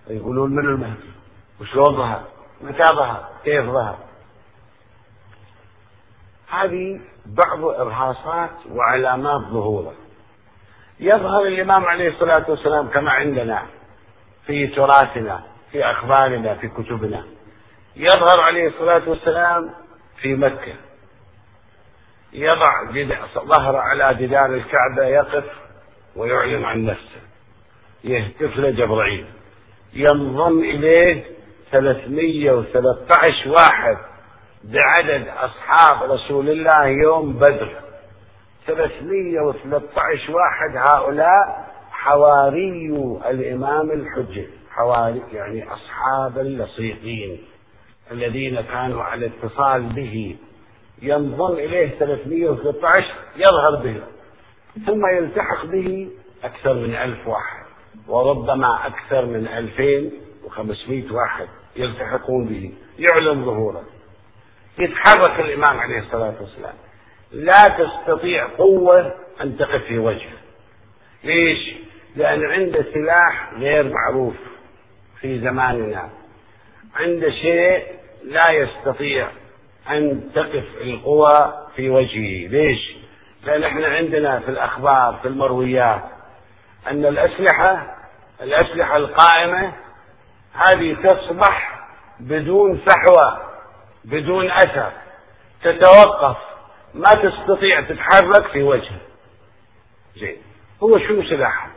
[0.07, 1.13] يقولون من المهدي؟
[1.61, 2.23] وشلون ظهر؟
[2.61, 3.99] متى ظهر؟ كيف ظهر؟
[6.51, 9.93] هذه بعض إرهاصات وعلامات ظهوره.
[11.01, 13.67] يظهر الإمام عليه الصلاة والسلام كما عندنا
[14.47, 17.25] في تراثنا في أخبارنا في كتبنا.
[17.97, 19.71] يظهر عليه الصلاة والسلام
[20.21, 20.75] في مكة.
[22.33, 22.69] يضع
[23.35, 25.45] ظهر على جدار الكعبة يقف
[26.17, 27.21] ويعلن عن نفسه.
[28.05, 29.27] يهتف له جبرائيل
[29.95, 31.25] ينضم إليه
[31.71, 33.97] 313 واحد
[34.65, 37.81] بعدد أصحاب رسول الله يوم بدر.
[38.67, 42.87] 313 واحد هؤلاء حواري
[43.31, 44.47] الإمام الحجة.
[44.71, 47.43] حواري يعني أصحاب اللصيقين
[48.13, 50.37] الذين كانوا على اتصال به.
[51.03, 53.05] ينضم إليه 313
[53.37, 54.01] يظهر به
[54.87, 56.09] ثم يلتحق به
[56.45, 57.65] أكثر من ألف واحد
[58.09, 60.13] وربما أكثر من ألفين
[60.45, 63.85] وخمسمائة واحد يلتحقون به يعلن ظهوره.
[64.79, 66.75] يتحرك الإمام عليه الصلاة والسلام.
[67.33, 70.33] لا تستطيع قوة أن تقف في وجهه
[71.25, 71.75] ليش؟
[72.17, 74.35] لأن عنده سلاح غير معروف
[75.21, 76.11] في زماننا
[76.97, 77.85] عنده شيء
[78.25, 79.29] لا يستطيع
[79.91, 82.97] أن تقف القوى في وجهه ليش؟
[83.45, 86.03] لأن إحنا عندنا في الأخبار في المرويات
[86.87, 87.97] أن الأسلحة
[88.43, 89.73] الأسلحة القائمة
[90.53, 91.85] هذه تصبح
[92.21, 93.43] بدون فحوى
[94.05, 94.93] بدون أثر
[95.63, 96.37] تتوقف
[96.95, 99.01] ما تستطيع تتحرك في وجهه.
[100.17, 100.37] زين.
[100.83, 101.71] هو شو سلاحه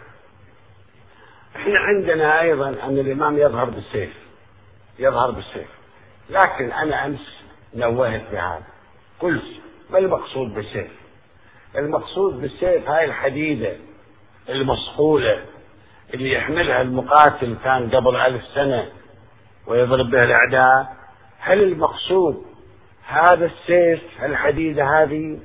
[1.55, 4.13] إحنا عندنا أيضا أن الإمام يظهر بالسيف.
[4.99, 5.67] يظهر بالسيف.
[6.29, 7.43] لكن أنا أمس
[7.75, 8.63] نوهت بهذا.
[9.19, 9.43] قلت
[9.89, 10.91] ما المقصود بالسيف؟
[11.75, 13.75] المقصود بالسيف هاي الحديدة
[14.49, 15.45] المصقولة
[16.13, 18.89] اللي يحملها المقاتل كان قبل ألف سنة
[19.67, 20.95] ويضرب بها الأعداء.
[21.39, 22.45] هل المقصود
[23.07, 25.39] هذا السيف الحديدة هذه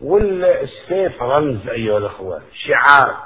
[0.00, 3.16] ولا السيف رمز أيها الأخوة شعار.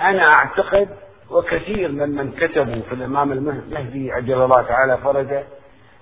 [0.00, 0.88] أنا أعتقد
[1.30, 5.44] وكثير ممن كتبوا في الإمام المهدي عجل الله تعالى فرجه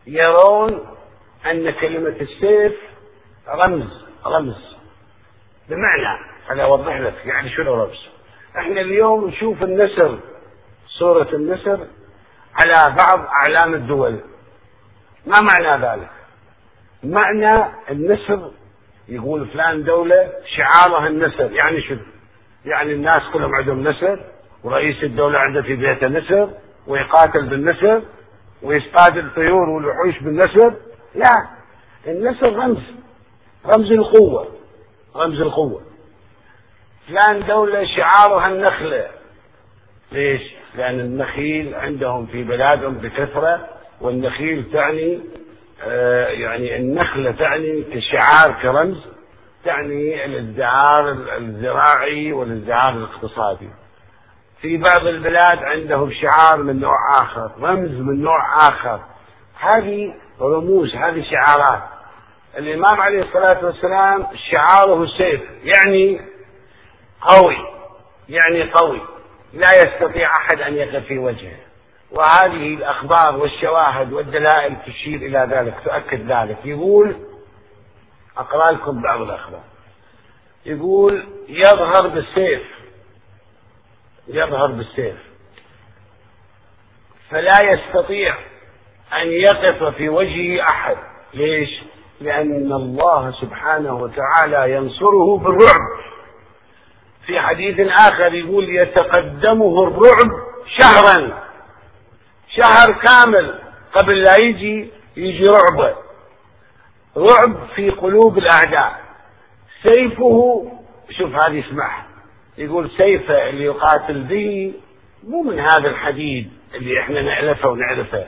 [0.06, 0.96] يرون
[1.46, 2.74] أن كلمة السيف
[3.48, 4.76] رمز رمز.
[5.68, 8.08] بمعنى أنا أوضح لك يعني شنو رمز.
[8.58, 10.18] إحنا اليوم نشوف النسر
[10.98, 11.86] صورة النسر
[12.54, 14.20] على بعض أعلام الدول.
[15.26, 16.15] ما معنى ذلك؟
[17.10, 18.50] معنى النسر
[19.08, 21.98] يقول فلان دولة شعارها النسر يعني شنو؟
[22.64, 24.20] يعني الناس كلهم عندهم نسر
[24.64, 26.50] ورئيس الدولة عنده في بيته نسر
[26.86, 28.02] ويقاتل بالنسر
[28.62, 30.74] ويصطاد الطيور والوحوش بالنسر
[31.14, 31.46] لا
[32.06, 32.82] النسر رمز
[33.66, 34.48] رمز القوة
[35.16, 35.82] رمز القوة.
[37.08, 39.06] فلان دولة شعارها النخلة.
[40.12, 40.42] ليش؟
[40.76, 43.68] لأن النخيل عندهم في بلادهم بكثرة
[44.00, 45.20] والنخيل تعني
[46.28, 49.06] يعني النخلة تعني كشعار كرمز
[49.64, 53.70] تعني الازدهار الزراعي والازدهار الاقتصادي.
[54.60, 59.00] في بعض البلاد عندهم شعار من نوع آخر رمز من نوع آخر.
[59.58, 61.82] هذه رموز هذه شعارات.
[62.58, 66.20] الإمام عليه الصلاة والسلام شعاره السيف يعني
[67.20, 67.56] قوي
[68.28, 69.00] يعني قوي.
[69.52, 71.65] لا يستطيع أحد أن يقف في وجهه.
[72.10, 76.58] وهذه الأخبار والشواهد والدلائل تشير إلى ذلك تؤكد ذلك.
[76.64, 77.16] يقول
[78.38, 79.62] أقرأ لكم بعض الأخبار.
[80.66, 82.62] يقول يظهر بالسيف.
[84.28, 85.16] يظهر بالسيف.
[87.30, 88.34] فلا يستطيع
[89.12, 90.96] أن يقف في وجهه أحد.
[91.34, 91.70] ليش؟
[92.20, 95.80] لأن الله سبحانه وتعالى ينصره بالرعب.
[97.26, 100.30] في حديث آخر يقول يتقدمه الرعب
[100.78, 101.45] شهرا.
[102.56, 103.58] شهر كامل
[103.94, 105.96] قبل لا يجي يجي رعبه
[107.16, 109.00] رعب في قلوب الأعداء.
[109.86, 110.64] سيفه
[111.18, 112.06] شوف هذه اسمعها
[112.58, 114.74] يقول سيفه اللي يقاتل به
[115.24, 118.26] مو من هذا الحديد اللي إحنا نألفه ونعرفه.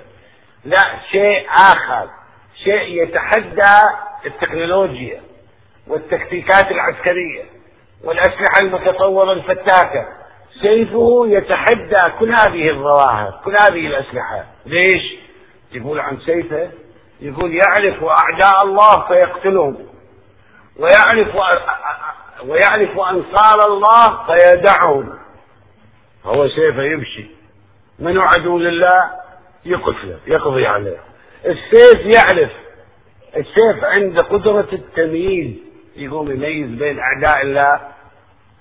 [0.64, 2.10] لا شيء آخر.
[2.64, 3.88] شيء يتحدى
[4.26, 5.20] التكنولوجيا
[5.86, 7.44] والتكتيكات العسكرية
[8.04, 10.17] والأسلحة المتطورة الفتاكة.
[10.62, 15.02] سيفه يتحدى كل هذه الظواهر كل هذه الأسلحة؟ ليش؟
[15.72, 16.70] يقول عن سيفه
[17.20, 19.76] يقول يعرف أعداء الله فيقتلهم
[20.76, 21.34] ويعرف
[22.46, 25.18] ويعرف أنصار الله فيدعهم.
[26.24, 27.26] هو سيفه يمشي.
[27.98, 29.10] من عدو لله؟
[29.64, 30.98] يقتله يقضي عليه.
[31.46, 32.50] السيف يعرف.
[33.36, 35.54] السيف عنده قدرة التمييز
[35.96, 37.80] يقوم يميز بين أعداء الله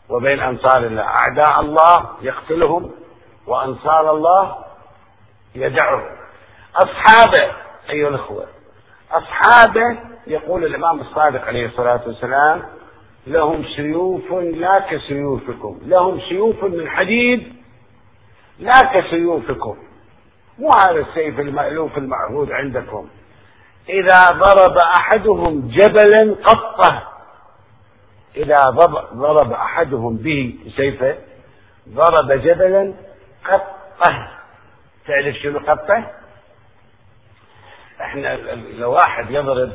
[0.10, 1.02] وبين أنصار الله.
[1.02, 2.92] أعداء الله يقتلهم
[3.48, 4.56] وأنصار الله
[5.56, 6.18] يدعهم.
[6.76, 7.52] أصحابه
[7.90, 8.46] أيها الأخوة
[9.12, 12.64] أصحابه يقول الإمام الصادق عليه الصلاة والسلام
[13.28, 15.80] لهم سيوف لا كسيوفكم.
[15.86, 17.54] لهم سيوف من حديد
[18.60, 19.78] لا كسيوفكم.
[20.60, 23.08] مو هذا السيف المألوف المعهود عندكم.
[23.90, 27.04] إذا ضرب أحدهم جبلا قطة
[28.38, 28.70] إذا
[29.14, 31.18] ضرب أحدهم به سيفه
[31.90, 32.94] ضرب جبلا
[33.46, 34.32] قطه.
[35.08, 36.12] تعرف شنو قطه؟
[38.02, 39.74] إحنا لو واحد يضرب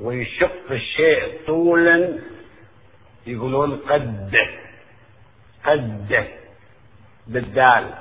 [0.00, 2.18] ويشق الشيء طولا
[3.26, 4.36] يقولون قد
[5.64, 6.26] قد
[7.26, 7.94] بالدال.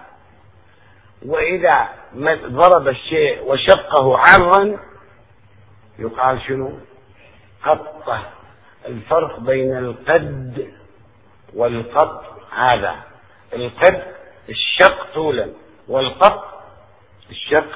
[1.25, 1.89] وإذا
[2.45, 4.79] ضرب الشيء وشقه عرضا
[5.99, 6.79] يقال شنو؟
[7.63, 8.40] قطة.
[8.85, 10.67] الفرق بين القد
[11.53, 12.95] والقط هذا.
[13.53, 14.03] القد
[14.49, 15.49] الشق طولا
[15.87, 16.63] والقط
[17.29, 17.69] الشق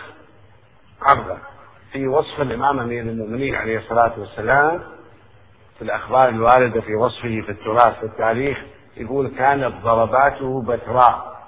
[1.02, 1.38] عرضا.
[1.92, 4.84] في وصف الإمام أمير المؤمنين عليه الصلاة والسلام
[5.78, 8.58] في الأخبار الواردة في وصفه في التراث في التاريخ
[8.98, 11.46] يقول كانت ضرباته بتراء.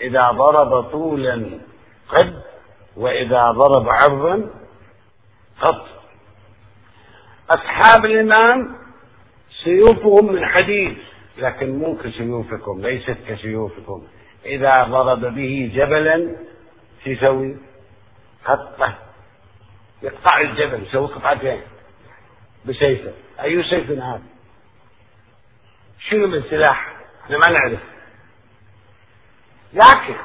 [0.00, 1.60] إذا ضرب طولا
[2.08, 2.42] قد
[2.96, 4.50] وإذا ضرب عرضا
[5.60, 5.86] قط.
[7.50, 8.76] أصحاب الإمام
[9.64, 10.98] سيوفهم من حديد
[11.38, 14.06] لكن مو كسيوفكم ليست كسيوفكم.
[14.46, 16.36] إذا ضرب به جبلا
[17.06, 17.56] يسوي
[18.44, 18.98] قطة
[20.02, 21.60] يقطع الجبل يسوي قطعتين
[22.64, 23.12] بسيفه.
[23.42, 24.22] أي سيف هذا؟
[26.10, 27.80] شنو من سلاح؟ إحنا ما نعرف.
[29.72, 30.16] لكن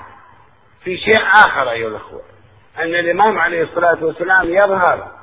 [0.83, 2.21] في شيء آخر أيها الأخوة
[2.77, 5.20] أن الإمام عليه الصلاة والسلام يظهر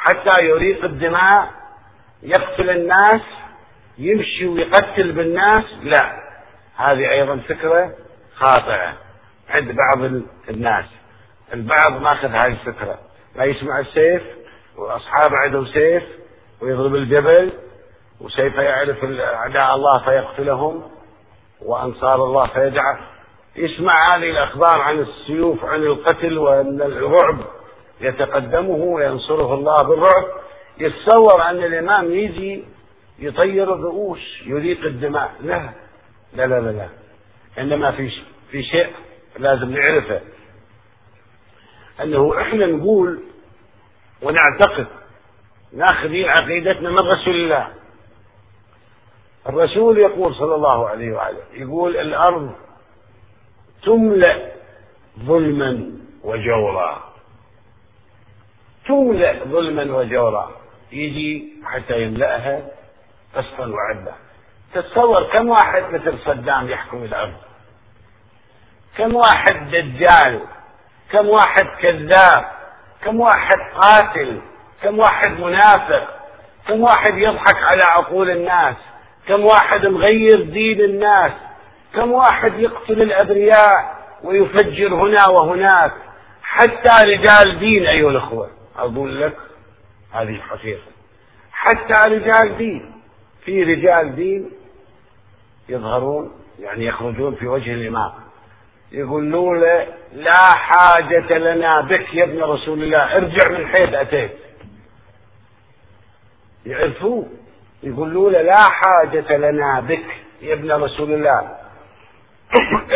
[0.00, 1.50] حتى يريق الدماء
[2.22, 3.22] يقتل الناس
[3.98, 6.12] يمشي ويقتل بالناس لا.
[6.76, 7.94] هذه أيضا فكرة
[8.34, 8.92] خاطئة
[9.48, 10.84] عند بعض الناس.
[11.54, 12.98] البعض ماخذ هذه الفكرة.
[13.36, 14.22] لا يسمع السيف
[14.76, 16.02] وأصحابه عندهم سيف
[16.60, 17.52] ويضرب الجبل
[18.20, 20.90] وسيف يعرف أعداء الله فيقتلهم
[21.62, 22.96] وأنصار الله فيدعى
[23.56, 27.38] يسمع هذه الأخبار عن السيوف عن القتل وأن الرعب.
[28.00, 30.24] يتقدمه وينصره الله بالرعب.
[30.78, 32.64] يتصور أن الإمام يجي
[33.18, 35.34] يطير الرؤوس يريق الدماء.
[35.40, 35.70] لا
[36.34, 36.88] لا لا لا, لا.
[37.58, 38.10] إنما في
[38.50, 38.92] في شيء
[39.38, 40.20] لازم نعرفه.
[42.02, 43.20] أنه إحنا نقول
[44.22, 44.86] ونعتقد
[45.72, 47.68] ناخذين عقيدتنا من رسول الله.
[49.48, 52.52] الرسول يقول صلى الله عليه وآله يقول الأرض
[53.82, 54.52] تملأ
[55.18, 55.90] ظلما
[56.24, 57.09] وجورا.
[58.88, 60.50] تملأ ظلما وجورا.
[60.92, 62.62] يجي حتى يملأها
[63.34, 64.12] قسطا وعدلا
[64.74, 67.34] تتصور كم واحد مثل صدام يحكم الأرض؟
[68.96, 70.40] كم واحد دجال؟
[71.12, 72.44] كم واحد كذاب؟
[73.04, 74.40] كم واحد قاتل؟
[74.82, 76.08] كم واحد منافق؟
[76.68, 78.76] كم واحد يضحك على عقول الناس؟
[79.28, 81.32] كم واحد مغير دين الناس؟
[81.94, 85.92] كم واحد يقتل الأبرياء ويفجر هنا وهناك؟
[86.42, 88.59] حتى رجال دين أيها الأخوة.
[88.80, 89.36] أقول لك
[90.12, 90.82] هذه حقيقة.
[91.52, 92.92] حتى رجال دين
[93.44, 94.50] في رجال دين
[95.68, 98.12] يظهرون يعني يخرجون في وجه الإمام.
[98.92, 104.32] يقولون له لا حاجة لنا بك يا ابن رسول الله ارجع من حيث أتيت.
[106.66, 107.26] يعرفوه
[107.82, 110.04] يقولوا له لا حاجة لنا بك
[110.42, 111.56] يا ابن رسول الله.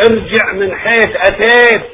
[0.05, 1.85] ارجع من حيث أتيت.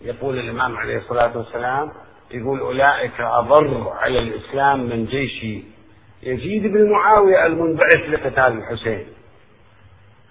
[0.00, 1.92] يقول الإمام عليه الصلاة والسلام
[2.30, 5.64] يقول أولئك أضر على الإسلام من جيش
[6.22, 9.06] يزيد بن معاوية المنبعث لقتال الحسين.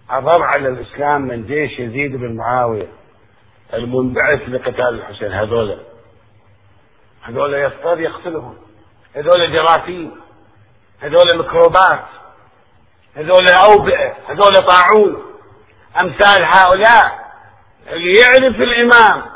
[0.09, 2.87] أضر على الإسلام من جيش يزيد بن معاوية
[3.73, 5.31] المنبعث لقتال الحسين.
[5.31, 5.77] هذولا
[7.21, 8.57] هذولا يضطر يقتلهم.
[9.15, 10.11] هذولا جراثيم.
[10.99, 12.05] هذولا ميكروبات.
[13.15, 14.13] هذولا أوبئة.
[14.27, 15.23] هذولا طاعون.
[15.99, 17.25] أمثال هؤلاء.
[17.87, 19.34] اللي يعرف الإمام.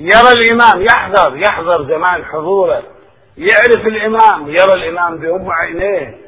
[0.00, 2.82] يرى الإمام يحذر يحذر زمان حضوره.
[3.36, 6.18] يعرف الإمام يرى الإمام بأم عينيه.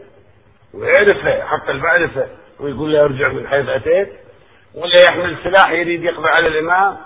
[0.75, 2.27] ويعرفه حتى المعرفة.
[2.61, 4.13] ويقول له ارجع من حيث أتيت.
[4.75, 6.97] ولا يحمل سلاح يريد يقضي على الإمام.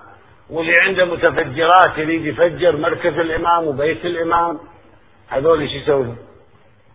[0.50, 4.58] واللي عنده متفجرات يريد يفجر مركز الإمام وبيت الإمام.
[5.28, 6.14] هذول شو يسوي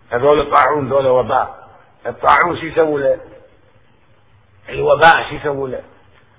[0.10, 1.70] هذول الطاعون ذول وباء.
[2.08, 3.20] الطاعون شو يسوي له؟
[4.70, 5.82] الوباء شو يسوي له؟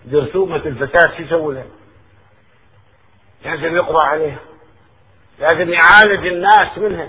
[0.07, 1.65] جرثومة الفساد شو يسوي له؟
[3.45, 4.39] لازم يقضى عليها.
[5.39, 7.09] لازم يعالج الناس منها.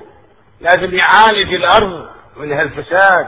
[0.62, 3.28] لازم يعالج الأرض من هالفساد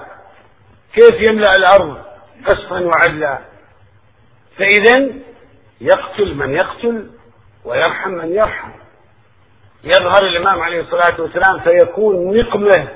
[0.93, 1.97] كيف يملأ الأرض؟
[2.45, 3.39] قسطا وعدلا.
[4.57, 5.07] فإذا
[5.81, 7.09] يقتل من يقتل
[7.65, 8.71] ويرحم من يرحم.
[9.83, 12.87] يظهر الإمام عليه الصلاة والسلام فيكون نقمة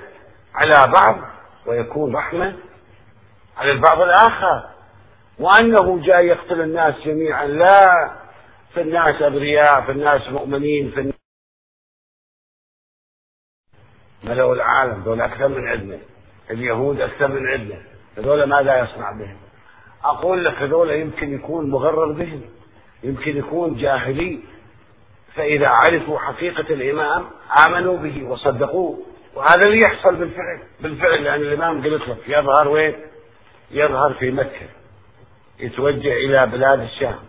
[0.56, 1.18] على بعض
[1.66, 2.56] ويكون رحمة
[3.58, 4.64] على البعض الآخر.
[5.40, 7.46] وأنه جاء يقتل الناس جميعا.
[7.46, 8.12] لا.
[8.74, 11.14] في الناس أبرياء في الناس مؤمنين في الناس
[14.24, 16.00] ملأوا العالم دول أكثر من عندنا
[16.52, 17.82] اليهود أكثر من عندنا
[18.18, 19.38] هذول ماذا يصنع بهم؟
[20.04, 22.42] أقول لك هذول يمكن يكون مغرر بهم
[23.04, 24.40] يمكن يكون جاهلي.
[25.36, 27.26] فإذا عرفوا حقيقة الإمام
[27.66, 29.06] آمنوا به وصدقوه.
[29.36, 32.96] وهذا اللي يحصل بالفعل بالفعل لأن الإمام قلت لك يظهر وين؟
[33.72, 34.70] يظهر في مكة.
[35.60, 37.20] يتوجه إلى بلاد الشام.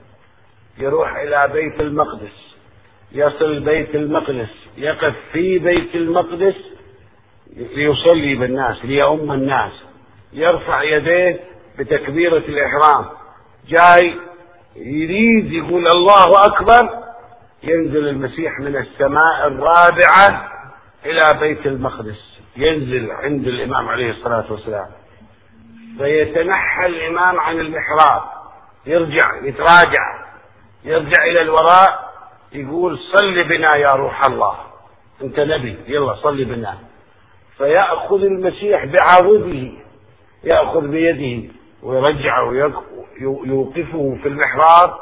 [0.78, 2.54] يروح إلى بيت المقدس
[3.12, 6.54] يصل بيت المقدس يقف في بيت المقدس
[7.56, 9.72] ليصلي بالناس ليؤم الناس
[10.32, 11.40] يرفع يديه
[11.78, 13.04] بتكبيرة الإحرام.
[13.68, 14.14] جاي
[14.76, 16.90] يريد يقول الله أكبر
[17.62, 20.50] ينزل المسيح من السماء الرابعة
[21.06, 24.86] إلى بيت المقدس ينزل عند الإمام عليه الصلاة والسلام.
[25.98, 28.22] فيتنحى الإمام عن المحراب
[28.86, 30.30] يرجع يتراجع.
[30.85, 32.11] يرجع إلى الوراء
[32.53, 34.57] يقول صل بنا يا روح الله.
[35.22, 36.78] أنت نبي يلا صل بنا.
[37.57, 39.72] فيأخذ المسيح بعضده
[40.45, 41.53] يأخذ بيده
[41.83, 44.95] ويرجعه ويوقفه في المحراب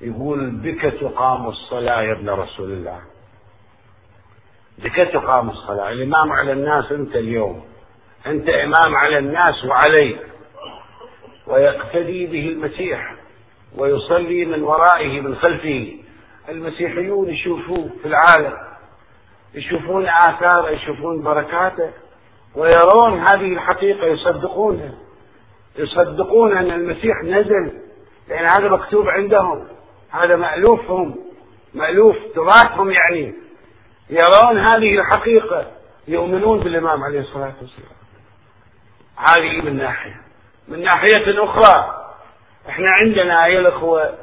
[0.00, 3.00] يقول بك تقام الصلاة يا ابن رسول الله.
[4.78, 7.64] بك تقام الصلاة الإمام على الناس أنت اليوم.
[8.26, 10.16] أنت إمام على الناس وعلي
[11.46, 13.14] ويقتدي به المسيح.
[13.76, 15.94] ويصلي من ورائه من خلفه.
[16.48, 18.56] المسيحيون يشوفوه في العالم
[19.54, 21.90] يشوفون آثاره يشوفون بركاته
[22.54, 24.94] ويرون هذه الحقيقة يصدقونها.
[25.76, 27.72] يصدقون أن المسيح نزل
[28.28, 29.68] لأن هذا مكتوب عندهم
[30.10, 31.16] هذا مألوفهم
[31.74, 33.34] مألوف تراثهم يعني.
[34.10, 35.66] يرون هذه الحقيقة
[36.08, 37.92] يؤمنون بالإمام عليه الصلاة والسلام.
[39.16, 40.20] هذه من ناحية.
[40.68, 42.01] من ناحية أخرى
[42.68, 44.14] إحنا عندنا يا الأخوة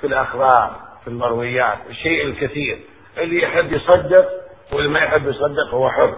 [0.00, 2.78] في الأخبار في المرويات الشيء الكثير.
[3.18, 4.28] اللي يحب يصدق
[4.72, 6.16] واللي ما يحب يصدق هو حر.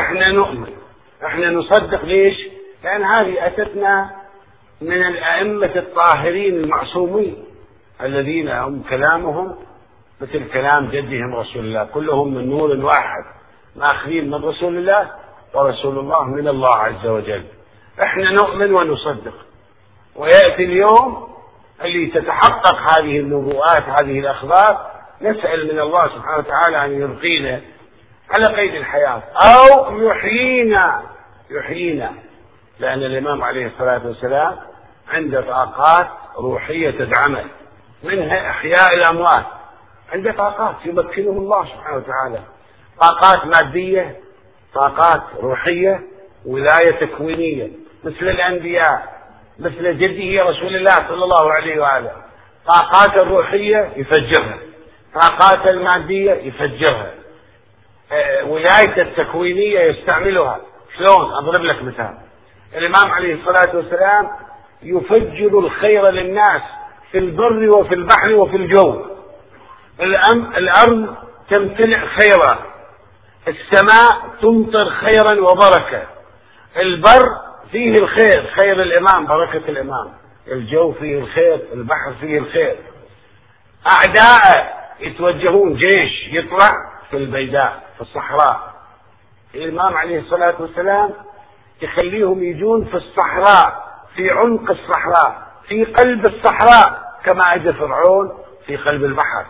[0.00, 0.72] إحنا نؤمن.
[1.24, 2.36] إحنا نصدق ليش؟
[2.84, 4.10] لأن هذه أتتنا
[4.80, 7.44] من الأئمة الطاهرين المعصومين
[8.02, 9.56] الذين هم كلامهم
[10.20, 13.24] مثل كلام جدهم رسول الله كلهم من نور واحد
[13.76, 15.10] مآخذين من رسول الله
[15.54, 17.44] ورسول الله من الله عز وجل.
[18.02, 19.34] إحنا نؤمن ونصدق.
[20.20, 21.28] ويأتي اليوم
[21.84, 24.90] اللي تتحقق هذه النبوءات هذه الأخبار
[25.20, 27.60] نسأل من الله سبحانه وتعالى أن يبقينا
[28.30, 31.02] على قيد الحياة أو يحيينا
[31.50, 32.12] يحيينا
[32.78, 34.56] لأن الإمام عليه الصلاة والسلام
[35.08, 36.06] عنده طاقات
[36.38, 37.44] روحية تدعمه
[38.02, 39.46] منها إحياء الأموات
[40.12, 42.40] عنده طاقات يمكنه الله سبحانه وتعالى
[43.00, 44.16] طاقات مادية
[44.74, 46.00] طاقات روحية
[46.46, 47.70] ولاية تكوينية
[48.04, 49.19] مثل الأنبياء
[49.60, 52.12] مثل جده رسول الله صلى الله عليه وآله.
[52.66, 54.58] طاقات الروحية يفجرها.
[55.14, 57.10] طاقات المادية يفجرها.
[58.12, 60.60] آه، ولايته التكوينية يستعملها.
[60.98, 62.18] شلون؟ أضرب لك مثال.
[62.74, 64.30] الإمام عليه الصلاة والسلام
[64.82, 66.62] يفجر الخير للناس
[67.12, 69.06] في البر وفي البحر وفي الجو.
[70.56, 71.14] الأرض
[71.50, 72.58] تمتلئ خيرا.
[73.48, 76.02] السماء تمطر خيرا وبركة.
[76.76, 80.12] البر فيه الخير خير الإمام بركة الإمام.
[80.48, 82.76] الجو فيه الخير البحر فيه الخير.
[83.86, 86.70] أعداء يتوجهون جيش يطلع
[87.10, 88.74] في البيداء في الصحراء.
[89.54, 91.10] الإمام عليه الصلاة والسلام
[91.82, 99.04] يخليهم يجون في الصحراء في عمق الصحراء في قلب الصحراء كما أجى فرعون في قلب
[99.04, 99.46] البحر.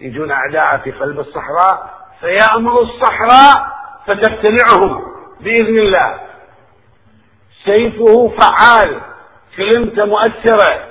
[0.00, 1.90] يجون أعداء في قلب الصحراء
[2.20, 5.02] فيأمر الصحراء فتبتلعهم
[5.40, 6.20] بإذن الله.
[7.66, 9.00] سيفه فعال
[9.56, 10.86] كلمته مؤثرة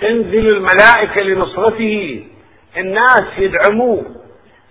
[0.00, 2.24] تنزل الملائكة لنصرته
[2.76, 4.04] الناس يدعموه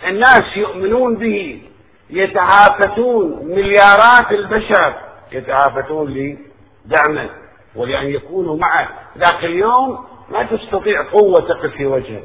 [0.08, 1.62] الناس يؤمنون به
[2.10, 4.94] يتهافتون مليارات البشر.
[5.32, 7.30] يتهافتون لدعمه
[7.76, 8.90] ولأن يكونوا معه.
[9.18, 12.24] ذاك اليوم ما تستطيع قوة تقف في وجهه.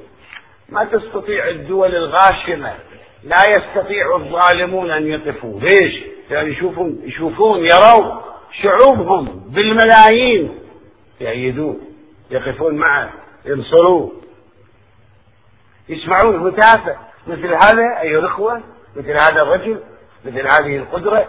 [0.69, 2.75] ما تستطيع الدول الغاشمة.
[3.25, 5.61] لا يستطيع الظالمون أن يقفوا.
[5.61, 8.21] ليش؟ يعني يشوفون يشوفون يرون
[8.53, 10.59] شعوبهم بالملايين.
[11.21, 11.77] يأيدوه
[12.31, 13.11] يقفون معه
[13.45, 14.13] ينصروه.
[15.89, 16.97] يسمعون هتافه
[17.27, 18.63] مثل هذا أيها الأخوة
[18.97, 19.81] مثل هذا الرجل
[20.25, 21.29] مثل هذه القدرة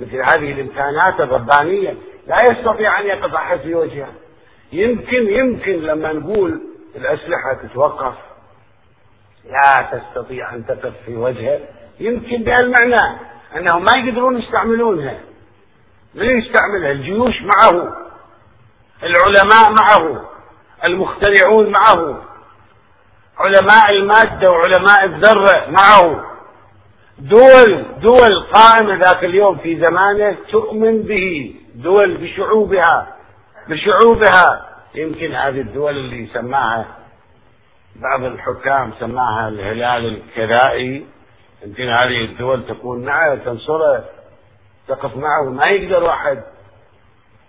[0.00, 1.94] مثل هذه الإمكانات الربانية.
[2.26, 4.12] لا يستطيع أن يقف أحد في وجهه.
[4.72, 6.60] يمكن يمكن لما نقول
[6.96, 8.14] الأسلحة تتوقف.
[9.44, 11.60] لا تستطيع أن تقف في وجهه.
[12.00, 13.18] يمكن بهالمعنى
[13.56, 15.20] أنهم ما يقدرون يستعملونها.
[16.14, 17.92] من يستعملها الجيوش معه؟
[19.02, 20.30] العلماء معه؟
[20.84, 22.22] المخترعون معه؟
[23.38, 26.24] علماء المادة وعلماء الذرة معه؟
[27.18, 33.16] دول دول قائمة ذاك اليوم في زمانه تؤمن به دول بشعوبها
[33.68, 34.68] بشعوبها.
[34.94, 36.86] يمكن هذه الدول اللي سماها
[37.96, 41.06] بعض الحكام سماها الهلال الكذائي
[41.66, 44.04] يمكن هذه الدول تكون معه تنصره.
[44.88, 45.50] تقف معه.
[45.50, 46.42] ما يقدر واحد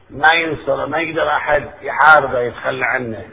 [0.09, 1.69] ما ينصره ما يقدر أحد.
[1.81, 3.25] يحاربه يتخلى عنه.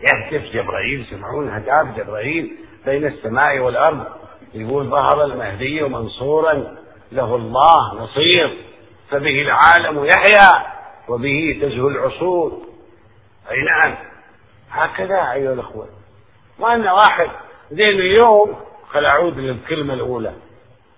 [0.00, 4.06] يهتف جبرائيل يسمعون هتاف جبرائيل بين السماء والأرض.
[4.54, 6.76] يقول ظهر المهدي منصورا
[7.12, 8.58] له الله نصير.
[9.10, 10.66] فبه العالم يحيا
[11.08, 12.62] وبه تزهو العصور.
[13.50, 13.94] أي نعم.
[14.70, 15.88] هكذا أيها الأخوة.
[16.58, 17.28] وان واحد.
[17.70, 18.56] زين اليوم
[18.88, 20.32] خل أعود للكلمة الأولى.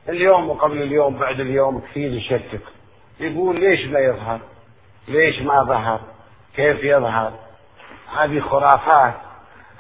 [0.08, 2.60] اليوم وقبل اليوم بعد اليوم كثير يشكك
[3.20, 4.40] يقول ليش ما يظهر؟
[5.08, 6.00] ليش ما ظهر؟
[6.56, 7.32] كيف يظهر؟
[8.18, 9.14] هذه خرافات.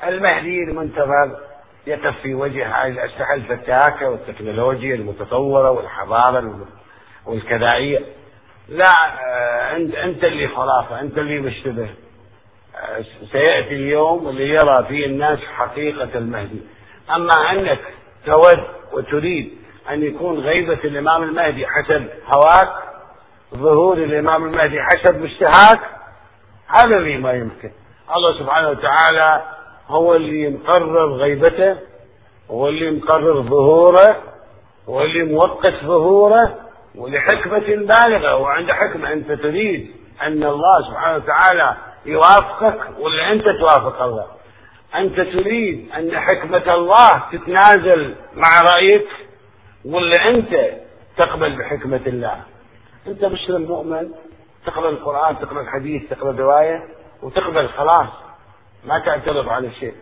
[0.06, 1.38] المهدي المنتظر
[1.86, 6.66] يقف في وجه الأسلحة الفتاكة والتكنولوجيا المتطورة والحضارة
[7.26, 8.00] والكذائية.
[8.68, 8.92] لا
[9.26, 11.88] آه، أنت اللي خرافة أنت اللي مشتبه.
[12.76, 16.60] آه، سيأتي اليوم اللي يرى فيه الناس حقيقة المهدي.
[17.10, 17.80] أما أنك
[18.26, 22.68] تود وتريد أن يكون غيبة الإمام المهدي حسب هواك
[23.54, 25.80] ظهور الإمام المهدي حسب مشتهاك
[26.68, 27.70] هذا اللي ما يمكن.
[28.16, 29.42] الله سبحانه وتعالى
[29.88, 31.76] هو اللي مقرر غيبته
[32.50, 34.16] هو اللي مقرر ظهوره
[34.88, 36.54] هو اللي موقت ظهوره
[36.94, 38.36] ولحكمة بالغة.
[38.36, 39.90] وعند حكمة أنت تريد
[40.22, 41.76] أن الله سبحانه وتعالى
[42.06, 44.26] يوافقك ولا أنت توافق الله؟
[44.94, 49.06] أنت تريد أن حكمة الله تتنازل مع رأيك؟
[49.86, 50.50] ولا أنت
[51.18, 52.40] تقبل بحكمة الله؟
[53.06, 54.10] أنت مسلم مؤمن
[54.66, 56.84] تقرأ القرآن تقرأ الحديث تقرأ رواية
[57.22, 58.08] وتقبل خلاص
[58.84, 59.94] ما تعترض على شيء.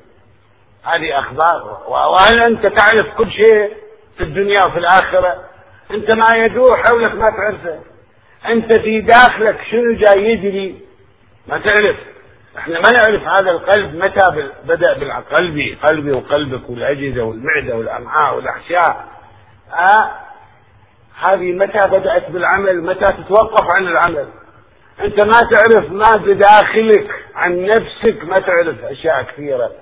[0.82, 3.76] هذه أخبار وهل أنت تعرف كل شيء
[4.16, 5.44] في الدنيا وفي الآخرة؟
[5.90, 7.80] أنت ما يدور حولك ما تعرفه.
[8.48, 10.80] أنت في داخلك شنو جاي يجري؟
[11.46, 11.96] ما تعرف.
[12.58, 19.13] إحنا ما نعرف هذا القلب متى بدأ بالقلبي قلبي وقلبك والأجهزة والمعدة والأمعاء والأحشاء.
[19.72, 20.10] آه
[21.20, 24.28] هذه متى بدأت بالعمل؟ متى تتوقف عن العمل؟
[25.00, 29.72] أنت ما تعرف ما بداخلك عن نفسك ما تعرف أشياء كثيرة.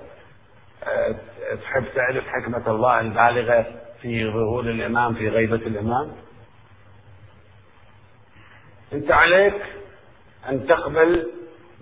[0.83, 1.15] آه
[1.63, 3.65] تحب تعرف حكمة الله البالغة
[4.01, 6.11] في ظهور الإمام في غيبة الإمام؟
[8.93, 9.61] أنت عليك
[10.49, 11.31] أن تقبل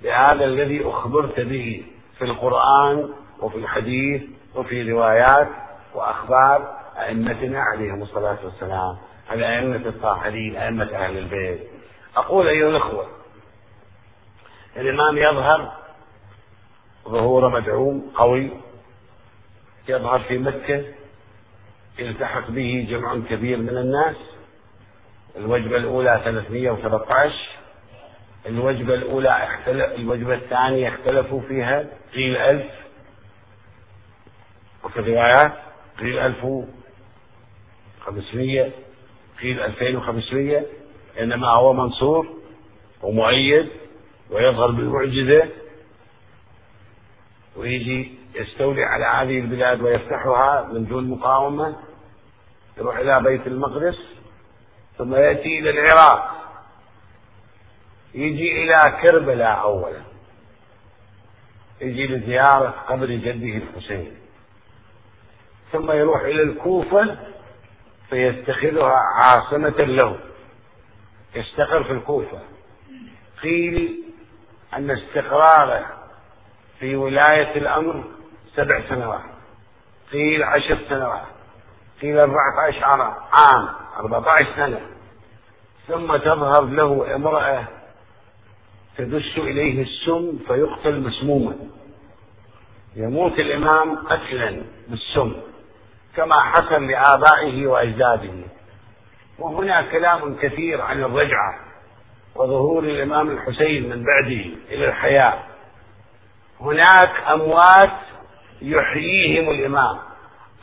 [0.04, 1.86] بهذا الذي أخبرت به
[2.18, 4.22] في القرآن وفي الحديث
[4.56, 5.48] وفي روايات
[5.94, 6.81] وأخبار.
[6.98, 8.98] أئمتنا عليهم الصلاة والسلام
[9.32, 11.60] الأئمة الطاهرين أئمة أهل البيت.
[12.18, 13.08] أقول أيها الأخوة
[14.78, 15.72] الإمام يظهر
[17.08, 18.52] ظهور مدعوم قوي
[19.88, 20.84] يظهر في مكة
[22.00, 24.16] يلتحق به جمع كبير من الناس.
[25.38, 27.34] الوجبة الأولى 313
[28.46, 32.72] الوجبة الأولى اختلف الوجبة الثانية اختلفوا فيها قيل ألف.
[34.84, 35.54] وفي الروايات
[36.00, 36.46] قيل ألف
[38.02, 38.72] وخمسمية
[39.42, 40.66] قيل ألفين وخمسمية
[41.20, 42.28] إنما هو منصور
[43.02, 43.70] ومؤيد
[44.30, 45.50] ويظهر بالمعجزة.
[47.56, 51.76] ويجي يستولي على هذه البلاد ويفتحها من دون مقاومة
[52.78, 53.98] يروح إلى بيت المقدس
[54.98, 56.32] ثم يأتي إلى العراق.
[58.14, 60.02] يجي إلى كربلاء أولا.
[61.82, 64.18] يجي لزيارة قبر جده الحسين.
[65.72, 67.18] ثم يروح إلى الكوفة
[68.12, 70.20] فيتخذها عاصمة له.
[71.36, 72.40] يستقر في الكوفة.
[73.44, 74.04] قيل
[74.74, 75.86] أن استقراره
[76.80, 78.04] في ولاية الأمر
[78.56, 79.22] سبع سنوات.
[80.12, 81.26] قيل عشر سنوات.
[82.02, 82.84] قيل أربعة عشر
[83.34, 84.82] عام أربعة عشر سنة.
[85.88, 87.64] ثم تظهر له امرأة
[88.98, 91.56] تدس إليه السم فيقتل مسموما.
[92.96, 95.51] يموت الإمام قتلا بالسم.
[96.16, 98.34] كما حصل لآبائه وأجداده.
[99.40, 101.60] وهنا كلام كثير عن الرجعة
[102.36, 105.44] وظهور الإمام الحسين من بعده إلى الحياة.
[106.62, 107.92] هناك أموات
[108.62, 109.98] يحييهم الإمام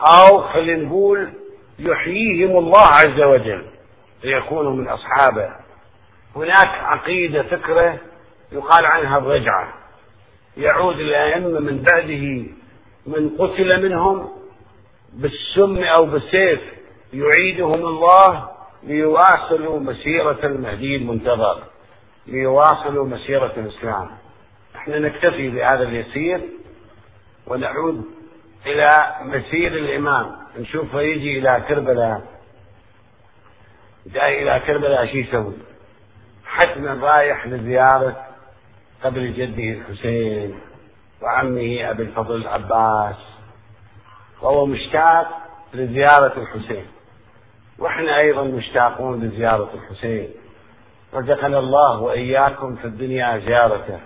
[0.01, 1.33] أو خلينا نقول
[1.79, 3.67] يحييهم الله عز وجل
[4.25, 5.51] ليكونوا من أصحابه.
[6.37, 7.99] هناك عقيدة فكرة
[8.53, 9.75] يقال عنها الرجعة.
[10.57, 12.47] يعود الأئمة من بعده
[13.07, 14.29] من قتل منهم
[15.19, 16.61] بالسم أو بالسيف
[17.13, 18.49] يعيدهم الله
[18.83, 21.63] ليواصلوا مسيرة المهدي المنتظر
[22.27, 24.11] ليواصلوا مسيرة الإسلام.
[24.77, 26.41] إحنا نكتفي بهذا اليسير
[27.47, 28.05] ونعود
[28.67, 30.37] إلى مسير الإمام.
[30.59, 32.23] نشوفه يجي إلى كربلاء
[34.07, 35.55] جاي إلى كربلاء شو يسوي؟
[36.47, 38.27] حتما رايح لزيارة
[39.05, 40.59] قبر جده الحسين
[41.23, 43.17] وعمه أبي الفضل العباس
[44.43, 45.29] وهو مشتاق
[45.75, 46.87] لزيارة الحسين.
[47.79, 50.29] وإحنا أيضا مشتاقون لزيارة الحسين.
[51.15, 54.01] رزقنا الله وإياكم في الدنيا زيارته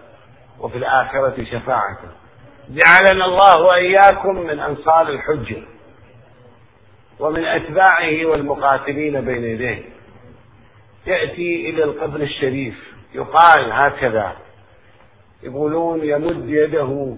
[0.60, 2.08] وفي الآخرة شفاعته.
[2.68, 5.62] جعلنا الله وإياكم من أنصار الحجة
[7.20, 9.82] ومن أتباعه والمقاتلين بين يديه.
[11.06, 14.32] يأتي إلى القبر الشريف يقال هكذا.
[15.42, 17.16] يقولون يمد يده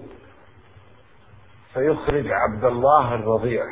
[1.75, 3.63] فيخرج عبد الله الرضيع.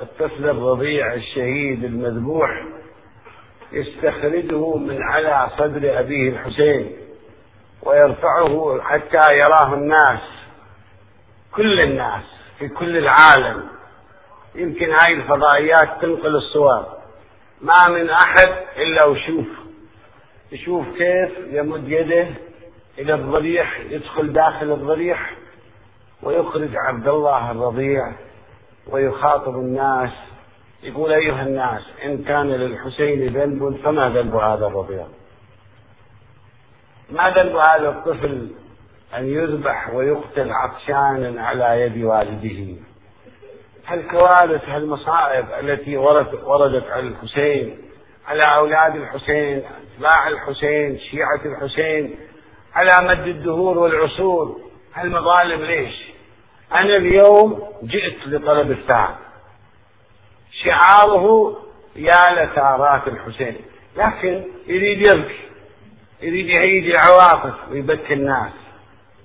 [0.00, 2.64] الطفل الرضيع الشهيد المذبوح
[3.72, 6.96] يستخرجه من على صدر أبيه الحسين
[7.82, 10.20] ويرفعه حتى يراه الناس
[11.52, 12.24] كل الناس
[12.58, 13.68] في كل العالم.
[14.54, 16.86] يمكن هاي الفضائيات تنقل الصور.
[17.60, 19.46] ما من أحد إلا وشوف.
[20.52, 22.28] يشوف كيف يمد يده
[22.98, 25.39] إلى الضريح يدخل داخل الضريح
[26.22, 28.12] ويخرج عبد الله الرضيع
[28.86, 30.10] ويخاطب الناس
[30.82, 35.06] يقول أيها الناس إن كان للحسين ذنب فما ذنب هذا الرضيع؟
[37.10, 38.48] ما ذنب هذا الطفل
[39.16, 42.80] أن يذبح ويقتل عطشانا على يد والده؟
[43.86, 47.78] هالكوارث هالمصائب التي وردت, على الحسين
[48.26, 49.62] على أولاد الحسين
[49.94, 52.16] أتباع الحسين شيعة الحسين
[52.74, 54.60] على مد الدهور والعصور؟
[54.94, 56.09] هالمظالم ليش؟
[56.72, 59.14] أنا اليوم جئت لطلب الثار
[60.64, 61.56] شعاره
[61.96, 63.56] يا لثارات الحسين.
[63.96, 65.40] لكن يريد يبكي.
[66.22, 68.52] يريد يهيج العواطف ويبكي الناس.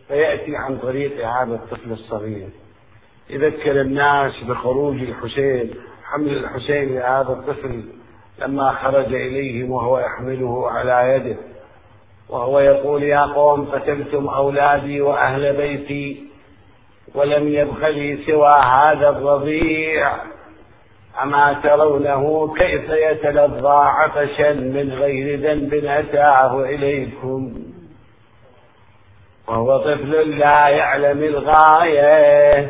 [0.08, 2.50] فيأتي عن طريق هذا الطفل الصغير.
[3.30, 5.74] يذكر الناس بخروج الحسين
[6.04, 7.84] حمل الحسين لهذا الطفل.
[8.39, 11.38] لما خرج إليهم وهو يحمله على يده.
[12.30, 16.35] وهو يقول يا قوم قتلتم أولادي وأهل بيتي.
[17.16, 20.11] ولم يبق لي سوى هذا الرضيع.
[21.24, 27.53] أما ترونه كيف يتلظى عطشا من غير ذنب أتاه إليكم.
[29.47, 32.70] وهو طفل لا يعلم الغاية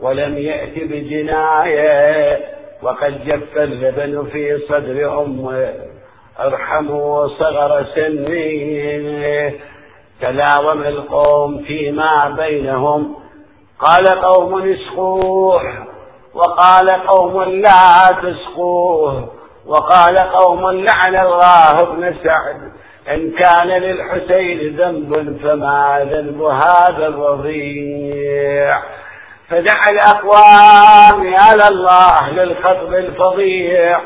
[0.00, 2.40] ولم يأت بجناية.
[2.82, 5.72] وقد جف اللبن في صدر أمه.
[6.40, 9.52] ارحموا صغر سنه.
[10.20, 13.25] تلاوم القوم فيما بينهم.
[13.80, 15.62] قال قوم اسقوه
[16.34, 19.28] وقال قوم لا تسقوه
[19.66, 22.72] وقال قوم لعن الله ابن سعد
[23.08, 28.82] إن كان للحسين ذنب فما ذنب هذا الرضيع.
[29.48, 34.00] فدعا الأقوام على الله للخطب الفظيع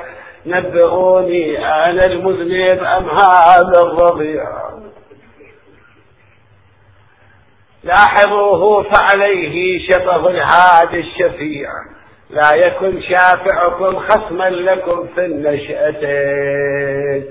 [0.47, 4.70] نبئوني أنا المذنب أم هذا الرضيع.
[7.85, 11.69] لاحظوه فعليه شطف الهادي الشفيع
[12.31, 17.25] لا يكن شافعكم خصما لكم في النشأتين.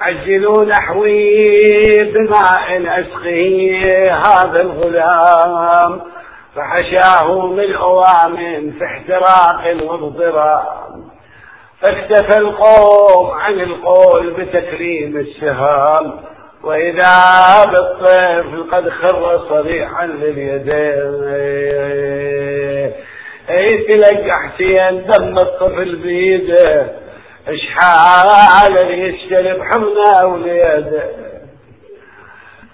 [0.00, 6.00] عجلوا نحوي بماء أسقي هذا الغلام.
[6.54, 8.36] فحشاه من أوام
[8.78, 11.08] في احتراق واضطرام
[11.80, 16.20] فاكتفى القوم عن القول بتكريم السهام.
[16.62, 17.14] وإذا
[17.64, 21.08] بالطفل قد خر صريحا لليدين.
[23.50, 26.86] اي تلقى حسين دم الطفل بيده.
[27.48, 31.02] اشحال يشتري بحمنا وليده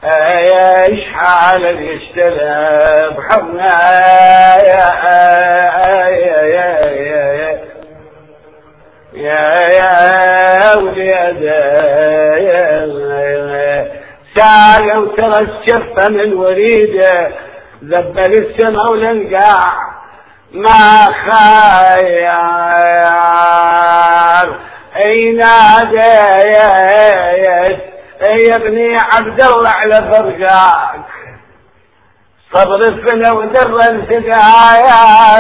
[0.05, 3.75] إيش حال يشتري بحمنا
[14.37, 17.33] سالم ترى الشفة من وريده
[17.85, 19.73] ذبل السما ولنقاع
[20.53, 22.35] ما خير
[25.05, 26.05] أي ناديت
[28.41, 31.05] يا ابني عبد الله على فرقاك.
[32.55, 35.35] صبر الفنا ودر الفداياك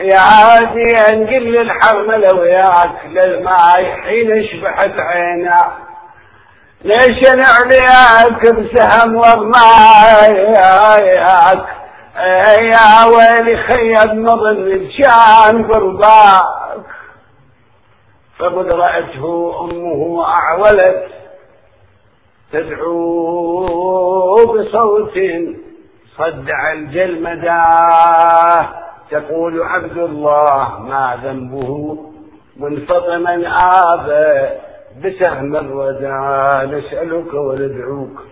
[0.00, 5.72] يا عادي انقل الحرملة وياك للماي حين شبحت عيناك.
[6.84, 10.58] ليش نعليك بسهم وضماياك؟
[12.60, 16.86] يا ويلي خيب مظن كان قرباك.
[18.38, 19.24] فقد رأته
[19.60, 21.06] أمه أعولت
[22.52, 25.14] تدعو بصوت
[26.18, 28.68] صدع الجلمداه
[29.10, 31.98] تقول عبد الله ما ذنبه
[32.56, 33.34] منفطما
[33.92, 34.50] آبى
[35.04, 38.22] بسهم الردى نسألك وندعوك.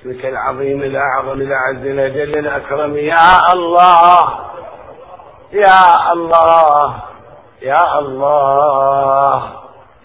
[0.00, 2.96] اسمك العظيم الأعظم الأعز الأجل الأكرم.
[2.96, 4.40] يا الله
[5.52, 7.02] يا الله
[7.62, 9.52] يا الله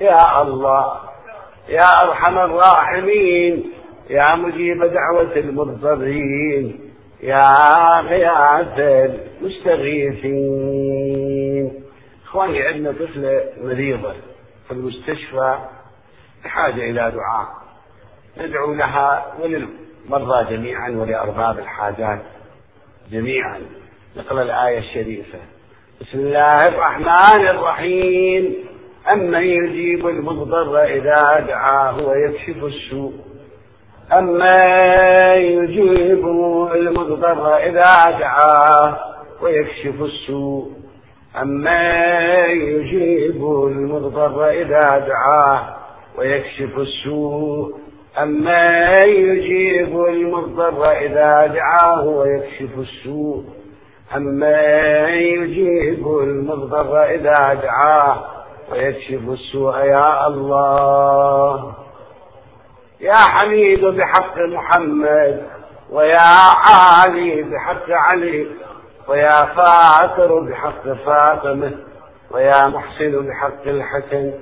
[0.01, 0.93] يا الله
[1.69, 3.71] يا أرحم الراحمين
[4.09, 8.80] يا مجيب دعوة المضطرين يا غياث
[10.39, 11.84] المستغيثين.
[12.26, 14.13] إخواني عندنا طفلة مريضة.
[14.74, 15.57] المستشفى
[16.45, 17.47] بحاجة إلى دعاء.
[18.38, 22.19] ندعو لها وللمرضى جميعا ولأرباب الحاجات
[23.11, 23.61] جميعا.
[24.17, 25.39] نقرأ الآية الشريفة.
[26.01, 28.55] بسم الله الرحمن الرحيم.
[29.11, 33.13] أمن يجيب المضطر إذا دعاه ويكشف السوء.
[34.13, 36.28] أما يجيب
[36.76, 38.99] المضطر إذا دعاه
[39.41, 40.83] ويكشف السوء.
[41.42, 45.76] أما يجيب المضطر إذا دعاه
[46.18, 47.80] ويكشف السوء.
[48.22, 53.44] أما يجيب المضطر إذا دعاه ويكشف السوء.
[54.16, 58.24] أما يجيب المضطر إذا دعاه
[58.72, 59.78] ويكشف السوء.
[59.78, 61.74] يا الله.
[63.02, 65.44] يا حميد بحق محمد.
[65.92, 66.18] ويا
[66.56, 68.48] عالي بحق علي.
[69.08, 71.72] ويا فاتر بحق فاطمة
[72.32, 74.34] ويا محسن بحق الحسن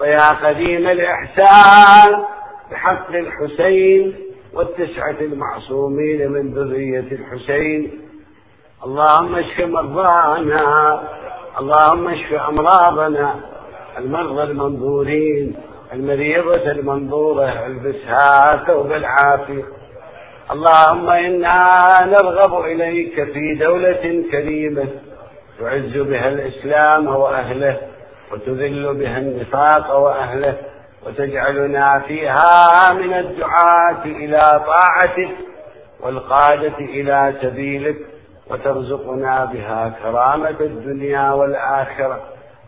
[0.00, 2.22] ويا قديم الإحسان
[2.70, 4.14] بحق الحسين
[4.54, 8.00] والتسعة المعصومين من ذرية الحسين.
[8.84, 11.02] اللهم اشف مرضانا
[11.60, 13.34] اللهم اشف أمراضنا
[13.98, 15.56] المرضى المنظورين
[15.92, 19.64] المريضة المنظورة البسها ثوب العافية
[20.52, 24.84] اللهم إنا نرغب إليك في دولة كريمة
[25.60, 27.78] تعز بها الإسلام وأهله
[28.32, 30.56] وتذل بها النفاق وأهله
[31.06, 35.30] وتجعلنا فيها من الدعاة إلى طاعتك
[36.00, 37.96] والقادة إلى سبيلك
[38.50, 42.20] وترزقنا بها كرامة الدنيا والآخرة.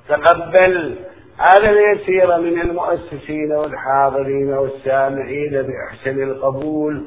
[0.09, 0.95] تقبل
[1.39, 7.05] هذا اليسير من المؤسسين والحاضرين والسامعين بأحسن القبول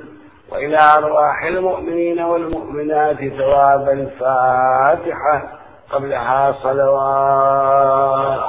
[0.52, 5.44] وإلى أرواح المؤمنين والمؤمنات ثواب الفاتحة
[5.92, 8.40] قبلها صلوات.